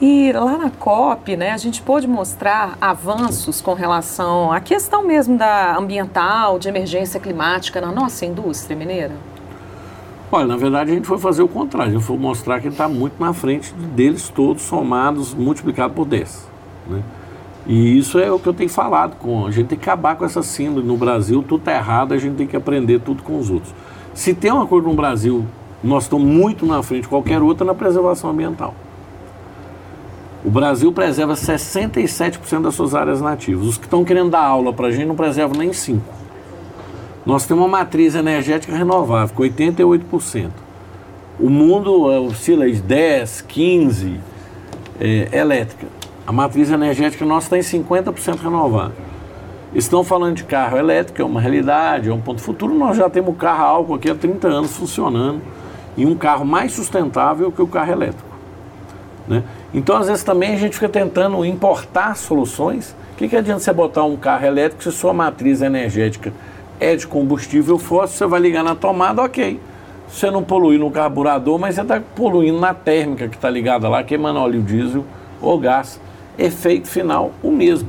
E 0.00 0.32
lá 0.32 0.56
na 0.56 0.70
COP, 0.70 1.36
né, 1.36 1.50
a 1.50 1.56
gente 1.56 1.82
pôde 1.82 2.06
mostrar 2.06 2.78
avanços 2.80 3.60
com 3.60 3.74
relação 3.74 4.52
à 4.52 4.60
questão 4.60 5.04
mesmo 5.04 5.36
da 5.36 5.76
ambiental, 5.76 6.60
de 6.60 6.68
emergência 6.68 7.18
climática 7.18 7.80
na 7.80 7.90
nossa 7.90 8.24
indústria 8.24 8.76
mineira? 8.76 9.14
Olha, 10.30 10.46
na 10.46 10.56
verdade 10.56 10.92
a 10.92 10.94
gente 10.94 11.06
foi 11.06 11.18
fazer 11.18 11.42
o 11.42 11.48
contrário, 11.48 11.90
a 11.90 11.94
gente 11.94 12.04
foi 12.04 12.16
mostrar 12.16 12.60
que 12.60 12.68
está 12.68 12.88
muito 12.88 13.14
na 13.18 13.32
frente 13.32 13.72
deles 13.74 14.28
todos 14.28 14.62
somados, 14.62 15.34
multiplicado 15.34 15.92
por 15.92 16.06
10. 16.06 16.48
Né? 16.88 17.02
E 17.66 17.98
isso 17.98 18.18
é 18.18 18.30
o 18.30 18.38
que 18.38 18.46
eu 18.46 18.54
tenho 18.54 18.68
falado 18.68 19.16
com. 19.16 19.46
A 19.46 19.50
gente 19.50 19.68
tem 19.68 19.78
que 19.78 19.84
acabar 19.84 20.16
com 20.16 20.24
essa 20.24 20.42
síndrome. 20.42 20.86
No 20.86 20.96
Brasil, 20.96 21.42
tudo 21.42 21.60
está 21.60 21.72
errado, 21.72 22.12
a 22.12 22.18
gente 22.18 22.36
tem 22.36 22.46
que 22.46 22.56
aprender 22.56 23.00
tudo 23.00 23.22
com 23.22 23.38
os 23.38 23.50
outros. 23.50 23.74
Se 24.12 24.34
tem 24.34 24.52
uma 24.52 24.66
coisa 24.66 24.86
no 24.86 24.94
Brasil, 24.94 25.44
nós 25.82 26.04
estamos 26.04 26.26
muito 26.26 26.66
na 26.66 26.82
frente 26.82 27.02
de 27.02 27.08
qualquer 27.08 27.42
outra 27.42 27.64
na 27.64 27.74
preservação 27.74 28.30
ambiental. 28.30 28.74
O 30.44 30.50
Brasil 30.50 30.92
preserva 30.92 31.32
67% 31.32 32.60
das 32.60 32.74
suas 32.74 32.94
áreas 32.94 33.20
nativas. 33.20 33.66
Os 33.66 33.78
que 33.78 33.86
estão 33.86 34.04
querendo 34.04 34.30
dar 34.30 34.44
aula 34.44 34.74
para 34.74 34.88
a 34.88 34.90
gente 34.90 35.06
não 35.06 35.16
preservam 35.16 35.56
nem 35.56 35.70
5%. 35.70 36.00
Nós 37.24 37.46
temos 37.46 37.62
uma 37.62 37.78
matriz 37.78 38.14
energética 38.14 38.76
renovável, 38.76 39.34
com 39.34 39.42
88%. 39.42 40.50
O 41.40 41.48
mundo 41.48 42.12
é, 42.12 42.18
oscila 42.18 42.70
de 42.70 42.82
10, 42.82 43.40
15 43.40 44.20
é, 45.00 45.28
elétrica. 45.32 45.86
A 46.26 46.32
matriz 46.32 46.70
energética 46.70 47.24
nossa 47.24 47.54
está 47.54 47.76
em 47.76 47.82
50% 47.82 48.40
renovável. 48.42 48.96
Estão 49.74 50.02
falando 50.02 50.36
de 50.36 50.44
carro 50.44 50.78
elétrico, 50.78 51.20
é 51.20 51.24
uma 51.24 51.40
realidade, 51.40 52.08
é 52.08 52.12
um 52.12 52.20
ponto 52.20 52.40
futuro. 52.40 52.72
Nós 52.74 52.96
já 52.96 53.10
temos 53.10 53.36
carro 53.36 53.64
álcool 53.64 53.94
aqui 53.94 54.08
há 54.08 54.14
30 54.14 54.48
anos 54.48 54.74
funcionando 54.74 55.42
e 55.96 56.06
um 56.06 56.14
carro 56.14 56.46
mais 56.46 56.72
sustentável 56.72 57.52
que 57.52 57.60
o 57.60 57.66
carro 57.66 57.92
elétrico. 57.92 58.34
Né? 59.28 59.42
Então, 59.74 59.96
às 59.96 60.06
vezes, 60.06 60.22
também 60.22 60.54
a 60.54 60.56
gente 60.56 60.74
fica 60.74 60.88
tentando 60.88 61.44
importar 61.44 62.16
soluções. 62.16 62.96
O 63.12 63.16
que, 63.16 63.28
que 63.28 63.36
adianta 63.36 63.60
você 63.60 63.72
botar 63.72 64.04
um 64.04 64.16
carro 64.16 64.46
elétrico 64.46 64.82
se 64.82 64.92
sua 64.92 65.12
matriz 65.12 65.60
energética 65.60 66.32
é 66.80 66.96
de 66.96 67.06
combustível 67.06 67.78
fóssil? 67.78 68.16
Você 68.16 68.26
vai 68.26 68.40
ligar 68.40 68.64
na 68.64 68.74
tomada, 68.74 69.22
ok. 69.22 69.60
Você 70.08 70.30
não 70.30 70.42
polui 70.42 70.78
no 70.78 70.90
carburador, 70.90 71.58
mas 71.58 71.74
você 71.74 71.82
está 71.82 72.00
poluindo 72.14 72.60
na 72.60 72.72
térmica 72.72 73.28
que 73.28 73.36
está 73.36 73.50
ligada 73.50 73.88
lá, 73.88 74.02
queimando 74.02 74.38
óleo 74.38 74.62
diesel 74.62 75.04
ou 75.40 75.58
gás. 75.58 76.00
Efeito 76.38 76.88
final, 76.88 77.32
o 77.42 77.50
mesmo. 77.50 77.88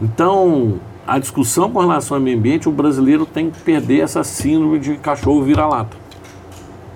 Então, 0.00 0.80
a 1.06 1.18
discussão 1.18 1.70
com 1.70 1.80
relação 1.80 2.16
ao 2.16 2.22
meio 2.22 2.38
ambiente, 2.38 2.68
o 2.68 2.72
brasileiro 2.72 3.26
tem 3.26 3.50
que 3.50 3.60
perder 3.60 4.00
essa 4.00 4.24
síndrome 4.24 4.78
de 4.78 4.96
cachorro 4.96 5.42
vira-lata 5.42 6.02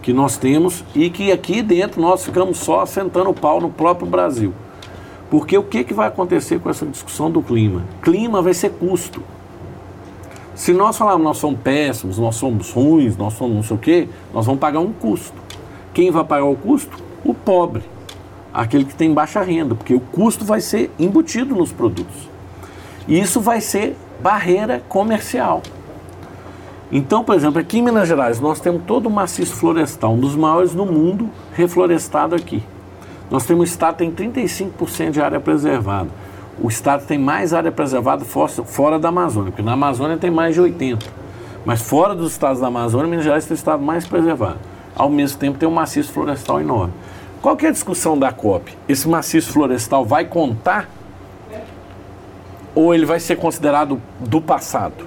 que 0.06 0.12
nós 0.12 0.36
temos 0.36 0.84
e 0.94 1.10
que 1.10 1.32
aqui 1.32 1.60
dentro 1.60 2.00
nós 2.00 2.24
ficamos 2.24 2.58
só 2.58 2.86
sentando 2.86 3.30
o 3.30 3.34
pau 3.34 3.60
no 3.60 3.68
próprio 3.68 4.08
Brasil. 4.08 4.54
Porque 5.28 5.58
o 5.58 5.64
que, 5.64 5.82
que 5.82 5.92
vai 5.92 6.06
acontecer 6.06 6.60
com 6.60 6.70
essa 6.70 6.86
discussão 6.86 7.28
do 7.28 7.42
clima? 7.42 7.82
Clima 8.00 8.40
vai 8.40 8.54
ser 8.54 8.70
custo. 8.70 9.20
Se 10.54 10.72
nós 10.72 10.96
falarmos 10.96 11.24
nós 11.24 11.38
somos 11.38 11.58
péssimos, 11.58 12.18
nós 12.18 12.36
somos 12.36 12.70
ruins, 12.70 13.16
nós 13.16 13.34
somos 13.34 13.56
não 13.56 13.62
sei 13.64 13.76
o 13.76 13.80
quê, 13.80 14.08
nós 14.32 14.46
vamos 14.46 14.60
pagar 14.60 14.78
um 14.78 14.92
custo. 14.92 15.34
Quem 15.92 16.12
vai 16.12 16.22
pagar 16.22 16.44
o 16.44 16.54
custo? 16.54 16.96
O 17.24 17.34
pobre, 17.34 17.82
aquele 18.56 18.84
que 18.86 18.94
tem 18.94 19.12
baixa 19.12 19.42
renda, 19.42 19.74
porque 19.74 19.94
o 19.94 20.00
custo 20.00 20.44
vai 20.44 20.60
ser 20.60 20.90
embutido 20.98 21.54
nos 21.54 21.70
produtos. 21.70 22.28
E 23.06 23.20
isso 23.20 23.40
vai 23.40 23.60
ser 23.60 23.96
barreira 24.20 24.82
comercial. 24.88 25.62
Então, 26.90 27.22
por 27.22 27.34
exemplo, 27.34 27.60
aqui 27.60 27.78
em 27.78 27.82
Minas 27.82 28.08
Gerais, 28.08 28.40
nós 28.40 28.58
temos 28.58 28.82
todo 28.86 29.06
o 29.06 29.10
maciço 29.10 29.54
florestal, 29.54 30.14
um 30.14 30.20
dos 30.20 30.34
maiores 30.34 30.74
no 30.74 30.86
mundo 30.86 31.28
reflorestado 31.52 32.34
aqui. 32.34 32.62
Nós 33.30 33.44
temos 33.44 33.60
um 33.60 33.64
estado 33.64 33.96
tem 33.96 34.10
35% 34.10 35.10
de 35.10 35.20
área 35.20 35.40
preservada. 35.40 36.08
O 36.58 36.68
estado 36.68 37.04
tem 37.04 37.18
mais 37.18 37.52
área 37.52 37.70
preservada 37.70 38.24
fora 38.24 38.98
da 38.98 39.08
Amazônia, 39.08 39.50
porque 39.50 39.62
na 39.62 39.72
Amazônia 39.72 40.16
tem 40.16 40.30
mais 40.30 40.54
de 40.54 40.62
80%. 40.62 41.02
Mas 41.64 41.82
fora 41.82 42.14
dos 42.14 42.32
estados 42.32 42.60
da 42.60 42.68
Amazônia, 42.68 43.08
Minas 43.08 43.24
Gerais 43.24 43.44
tem 43.44 43.54
o 43.54 43.58
estado 43.58 43.82
mais 43.82 44.06
preservado. 44.06 44.58
Ao 44.94 45.10
mesmo 45.10 45.38
tempo, 45.38 45.58
tem 45.58 45.68
um 45.68 45.72
maciço 45.72 46.12
florestal 46.12 46.60
enorme. 46.60 46.94
Qual 47.46 47.56
que 47.56 47.64
é 47.64 47.68
a 47.68 47.72
discussão 47.72 48.18
da 48.18 48.32
COP? 48.32 48.76
Esse 48.88 49.08
maciço 49.08 49.52
florestal 49.52 50.04
vai 50.04 50.24
contar 50.24 50.90
ou 52.74 52.92
ele 52.92 53.06
vai 53.06 53.20
ser 53.20 53.36
considerado 53.36 54.02
do 54.18 54.40
passado? 54.40 55.06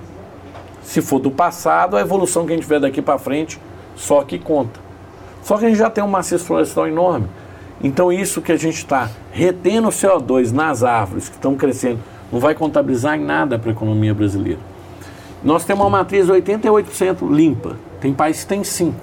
Se 0.82 1.02
for 1.02 1.20
do 1.20 1.30
passado, 1.30 1.98
a 1.98 2.00
evolução 2.00 2.46
que 2.46 2.54
a 2.54 2.56
gente 2.56 2.66
vê 2.66 2.80
daqui 2.80 3.02
para 3.02 3.20
frente 3.20 3.60
só 3.94 4.24
que 4.24 4.40
conta. 4.40 4.80
Só 5.44 5.58
que 5.58 5.66
a 5.66 5.68
gente 5.68 5.78
já 5.78 5.90
tem 5.90 6.02
um 6.02 6.08
maciço 6.08 6.46
florestal 6.46 6.88
enorme. 6.88 7.28
Então 7.84 8.10
isso 8.10 8.42
que 8.42 8.54
a 8.54 8.58
gente 8.58 8.78
está 8.78 9.10
retendo 9.34 9.90
CO2 9.90 10.54
nas 10.54 10.82
árvores 10.82 11.28
que 11.28 11.36
estão 11.36 11.58
crescendo, 11.58 12.00
não 12.32 12.40
vai 12.40 12.56
contabilizar 12.56 13.18
em 13.18 13.22
nada 13.26 13.60
para 13.60 13.72
a 13.72 13.74
economia 13.74 14.14
brasileira. 14.14 14.62
Nós 15.44 15.66
temos 15.66 15.84
uma 15.84 15.90
matriz 15.90 16.28
88% 16.28 17.18
limpa. 17.30 17.76
Tem 18.00 18.14
países 18.14 18.44
que 18.44 18.48
tem 18.48 18.64
5. 18.64 18.96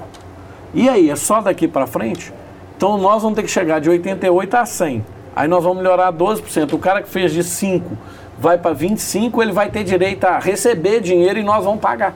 E 0.72 0.88
aí, 0.88 1.10
é 1.10 1.16
só 1.16 1.42
daqui 1.42 1.68
para 1.68 1.86
frente? 1.86 2.32
Então 2.76 2.98
nós 2.98 3.22
vamos 3.22 3.36
ter 3.36 3.42
que 3.42 3.50
chegar 3.50 3.80
de 3.80 3.88
88 3.88 4.54
a 4.54 4.66
100. 4.66 5.04
Aí 5.34 5.48
nós 5.48 5.62
vamos 5.62 5.78
melhorar 5.78 6.12
12%. 6.12 6.72
O 6.72 6.78
cara 6.78 7.02
que 7.02 7.08
fez 7.08 7.32
de 7.32 7.42
5 7.42 7.96
vai 8.38 8.58
para 8.58 8.72
25, 8.72 9.42
ele 9.42 9.52
vai 9.52 9.70
ter 9.70 9.82
direito 9.82 10.24
a 10.24 10.38
receber 10.38 11.00
dinheiro 11.00 11.38
e 11.38 11.42
nós 11.42 11.64
vamos 11.64 11.80
pagar. 11.80 12.14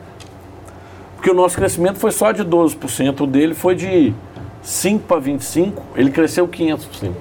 Porque 1.16 1.31
o 1.31 1.35
nosso 1.35 1.57
crescimento 1.57 1.99
foi 1.99 2.11
só 2.11 2.33
de 2.33 2.42
12%, 2.42 3.20
o 3.20 3.27
dele 3.27 3.55
foi 3.55 3.75
de 3.75 4.14
5 4.62 5.05
para 5.07 5.18
25, 5.18 5.83
ele 5.96 6.11
cresceu 6.11 6.49
500%. 6.49 7.12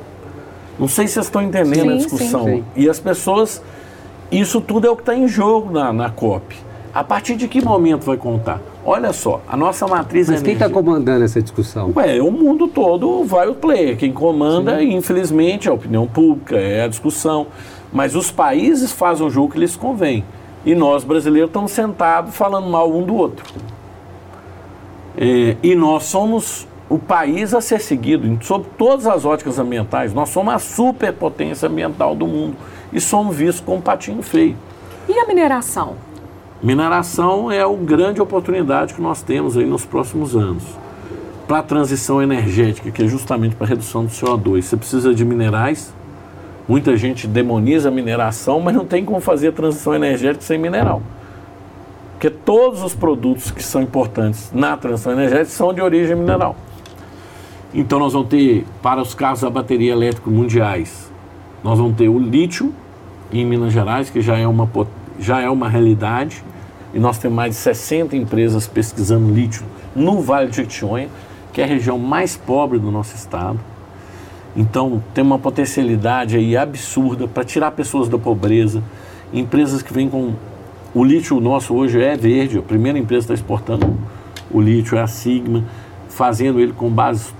Não 0.78 0.88
sei 0.88 1.08
se 1.08 1.16
vocês 1.16 1.26
estão 1.26 1.42
entendendo 1.42 1.82
sim, 1.82 1.94
a 1.94 1.98
discussão. 1.98 2.46
Sim, 2.46 2.56
sim. 2.58 2.64
E 2.76 2.90
as 2.90 3.00
pessoas, 3.00 3.62
isso 4.32 4.62
tudo 4.62 4.88
é 4.88 4.90
o 4.90 4.96
que 4.96 5.02
está 5.02 5.14
em 5.14 5.28
jogo 5.28 5.72
na, 5.72 5.92
na 5.92 6.10
COP. 6.10 6.56
A 6.94 7.04
partir 7.04 7.36
de 7.36 7.48
que 7.48 7.62
momento 7.62 8.06
vai 8.06 8.16
contar? 8.16 8.62
Olha 8.86 9.12
só, 9.12 9.42
a 9.48 9.58
nossa 9.58 9.86
matriz 9.88 10.30
Mas 10.30 10.42
quem 10.42 10.54
está 10.54 10.70
comandando 10.70 11.24
essa 11.24 11.42
discussão? 11.42 11.92
Ué, 11.96 12.22
o 12.22 12.32
mundo 12.32 12.68
todo 12.68 13.24
vai 13.26 13.48
o 13.48 13.54
player. 13.54 13.98
Quem 13.98 14.12
comanda, 14.12 14.82
infelizmente, 14.82 15.68
é 15.68 15.72
a 15.72 15.74
opinião 15.74 16.08
pública, 16.08 16.58
é 16.58 16.84
a 16.84 16.88
discussão. 16.88 17.48
Mas 17.92 18.16
os 18.16 18.32
países 18.32 18.92
fazem 18.92 19.26
o 19.28 19.30
jogo 19.30 19.54
que 19.54 19.60
lhes 19.60 19.76
convém. 19.76 20.24
E 20.66 20.74
nós, 20.76 21.04
brasileiros, 21.04 21.50
estamos 21.50 21.72
sentados 21.72 22.36
falando 22.36 22.70
mal 22.70 22.92
um 22.92 23.04
do 23.04 23.16
outro. 23.16 23.46
É, 25.18 25.58
e 25.62 25.76
nós 25.76 26.04
somos 26.04 26.68
o 26.90 26.98
país 26.98 27.54
a 27.54 27.62
ser 27.62 27.80
seguido 27.82 28.38
sob 28.42 28.66
todas 28.78 29.06
as 29.06 29.26
óticas 29.26 29.60
ambientais. 29.60 30.14
Nós 30.14 30.30
somos 30.30 30.54
a 30.54 30.60
superpotência 30.60 31.68
ambiental 31.68 32.16
do 32.16 32.26
mundo 32.26 32.56
e 32.92 33.00
somos 33.02 33.36
vistos 33.36 33.64
como 33.64 33.78
um 33.78 33.82
patinho 33.82 34.22
feio. 34.22 34.56
E 35.08 35.14
a 35.20 35.28
mineração? 35.28 35.96
Mineração 36.62 37.50
é 37.50 37.62
a 37.62 37.68
grande 37.70 38.22
oportunidade 38.22 38.94
que 38.94 39.02
nós 39.02 39.22
temos 39.22 39.56
aí 39.56 39.66
nos 39.66 39.86
próximos 39.86 40.36
anos. 40.36 40.64
Para 41.48 41.60
a 41.60 41.64
transição 41.64 42.22
energética, 42.22 42.92
que 42.92 43.02
é 43.02 43.08
justamente 43.08 43.56
para 43.56 43.66
a 43.66 43.70
redução 43.70 44.04
do 44.04 44.12
CO2, 44.12 44.64
você 44.64 44.76
precisa 44.76 45.16
de 45.16 45.24
minerais. 45.24 45.94
Muita 46.68 46.98
gente 46.98 47.28
demoniza 47.28 47.88
a 47.88 47.92
mineração, 47.92 48.60
mas 48.60 48.76
não 48.76 48.86
tem 48.86 49.06
como 49.06 49.22
fazer 49.22 49.48
a 49.48 49.52
transição 49.54 49.96
energética 49.96 50.44
sem 50.44 50.58
mineral. 50.58 51.02
Porque 52.12 52.30
todos 52.30 52.84
os 52.84 52.94
produtos 52.94 53.52
que 53.52 53.64
são 53.64 53.82
importantes 53.82 54.52
na 54.54 54.76
transição 54.76 55.14
energética 55.14 55.52
são 55.52 55.74
de 55.74 55.82
origem 55.82 56.14
mineral. 56.14 56.58
Então 57.74 58.00
nós 58.00 58.12
vamos 58.12 58.28
ter, 58.28 58.66
para 58.82 59.02
os 59.02 59.14
carros 59.14 59.46
a 59.46 59.50
bateria 59.50 59.94
elétrica 59.94 60.30
mundiais, 60.30 61.10
nós 61.64 61.80
vamos 61.80 61.96
ter 61.96 62.10
o 62.10 62.20
lítio 62.20 62.74
em 63.32 63.46
Minas 63.46 63.72
Gerais, 63.72 64.10
que 64.10 64.20
já 64.20 64.38
é 64.38 64.46
uma, 64.46 64.68
já 65.20 65.42
é 65.42 65.50
uma 65.50 65.70
realidade, 65.70 66.44
e 66.94 67.00
nós 67.00 67.18
temos 67.18 67.36
mais 67.36 67.56
de 67.56 67.62
60 67.62 68.16
empresas 68.16 68.66
pesquisando 68.68 69.32
lítio 69.32 69.64
no 69.96 70.22
Vale 70.22 70.50
de 70.50 70.58
Jequitinhonha, 70.58 71.10
que 71.54 71.62
é 71.62 71.64
a 71.64 71.68
região 71.68 71.98
mais 71.98 72.36
pobre 72.36 72.80
do 72.80 72.92
nosso 72.92 73.16
estado. 73.16 73.60
Então 74.56 75.04
tem 75.14 75.24
uma 75.24 75.38
potencialidade 75.38 76.36
aí 76.36 76.58
absurda 76.58 77.28
para 77.28 77.44
tirar 77.44 77.72
pessoas 77.72 78.10
da 78.10 78.18
pobreza, 78.18 78.84
empresas 79.32 79.82
que 79.82 79.94
vêm 79.94 80.10
com 80.10 80.34
o 80.94 81.04
lítio 81.04 81.40
nosso 81.40 81.76
hoje 81.76 82.02
é 82.02 82.18
verde, 82.18 82.58
a 82.58 82.62
primeira 82.64 82.98
empresa 82.98 83.26
está 83.26 83.34
exportando 83.36 83.96
o 84.52 84.60
lítio 84.60 84.98
é 84.98 85.02
a 85.02 85.08
Sigma, 85.08 85.64
fazendo 86.08 86.60
ele 86.60 86.74
com 86.74 86.90
bases 86.90 87.34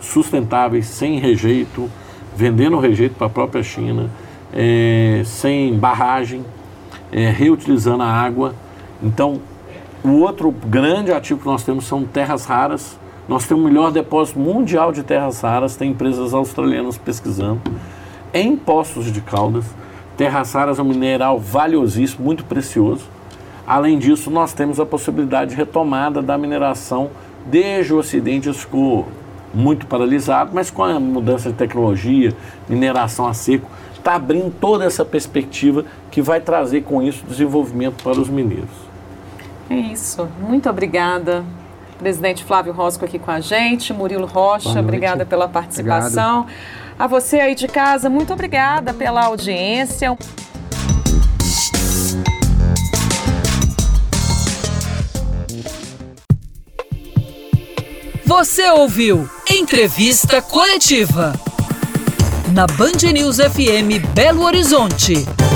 sustentáveis, 0.00 0.86
sem 0.86 1.18
rejeito, 1.18 1.88
vendendo 2.36 2.76
o 2.76 2.80
rejeito 2.80 3.14
para 3.14 3.26
a 3.26 3.30
própria 3.30 3.62
China, 3.62 4.10
é, 4.52 5.22
sem 5.24 5.74
barragem, 5.78 6.44
é, 7.12 7.28
reutilizando 7.30 8.02
a 8.02 8.08
água. 8.08 8.54
Então, 9.02 9.40
o 10.02 10.20
outro 10.20 10.50
grande 10.50 11.12
ativo 11.12 11.40
que 11.40 11.46
nós 11.46 11.62
temos 11.62 11.86
são 11.86 12.04
terras 12.04 12.44
raras. 12.44 12.98
Nós 13.28 13.46
temos 13.46 13.62
o 13.64 13.68
melhor 13.68 13.92
depósito 13.92 14.38
mundial 14.38 14.90
de 14.90 15.02
terras 15.02 15.40
raras, 15.40 15.76
tem 15.76 15.90
empresas 15.90 16.34
australianas 16.34 16.98
pesquisando, 16.98 17.60
em 18.34 18.56
Poços 18.56 19.12
de 19.12 19.20
Caldas. 19.20 19.64
Terras 20.16 20.52
raras 20.52 20.78
é 20.78 20.82
um 20.82 20.86
mineral 20.86 21.38
valiosíssimo, 21.38 22.24
muito 22.24 22.44
precioso. 22.44 23.04
Além 23.64 23.98
disso, 23.98 24.28
nós 24.30 24.52
temos 24.52 24.80
a 24.80 24.86
possibilidade 24.86 25.50
de 25.50 25.56
retomada 25.56 26.20
da 26.20 26.36
mineração 26.36 27.10
desde 27.46 27.94
o 27.94 27.98
Ocidente, 27.98 28.48
isso 28.48 28.60
ficou 28.60 29.06
muito 29.54 29.86
paralisado, 29.86 30.50
mas 30.52 30.70
com 30.70 30.82
a 30.82 30.98
mudança 30.98 31.50
de 31.50 31.56
tecnologia, 31.56 32.34
mineração 32.68 33.26
a 33.26 33.34
seco, 33.34 33.70
está 34.02 34.16
abrindo 34.16 34.52
toda 34.60 34.84
essa 34.84 35.04
perspectiva 35.04 35.84
que 36.10 36.20
vai 36.20 36.40
trazer 36.40 36.82
com 36.82 37.00
isso 37.00 37.24
desenvolvimento 37.24 38.02
para 38.02 38.20
os 38.20 38.28
mineiros. 38.28 38.70
É 39.70 39.76
isso. 39.76 40.28
Muito 40.40 40.68
obrigada. 40.68 41.44
Presidente 41.98 42.42
Flávio 42.42 42.72
Rosco 42.72 43.04
aqui 43.04 43.16
com 43.16 43.30
a 43.30 43.38
gente, 43.38 43.92
Murilo 43.92 44.26
Rocha, 44.26 44.80
obrigada 44.80 45.24
pela 45.24 45.48
participação. 45.48 46.40
Obrigado. 46.40 46.98
A 46.98 47.06
você 47.06 47.38
aí 47.38 47.54
de 47.54 47.68
casa, 47.68 48.10
muito 48.10 48.32
obrigada 48.32 48.92
pela 48.92 49.24
audiência. 49.24 50.18
Você 58.26 58.68
ouviu 58.70 59.28
Entrevista 59.48 60.42
Coletiva 60.42 61.34
na 62.54 62.66
Band 62.66 63.02
News 63.12 63.38
FM 63.40 63.98
Belo 64.14 64.42
Horizonte. 64.42 65.51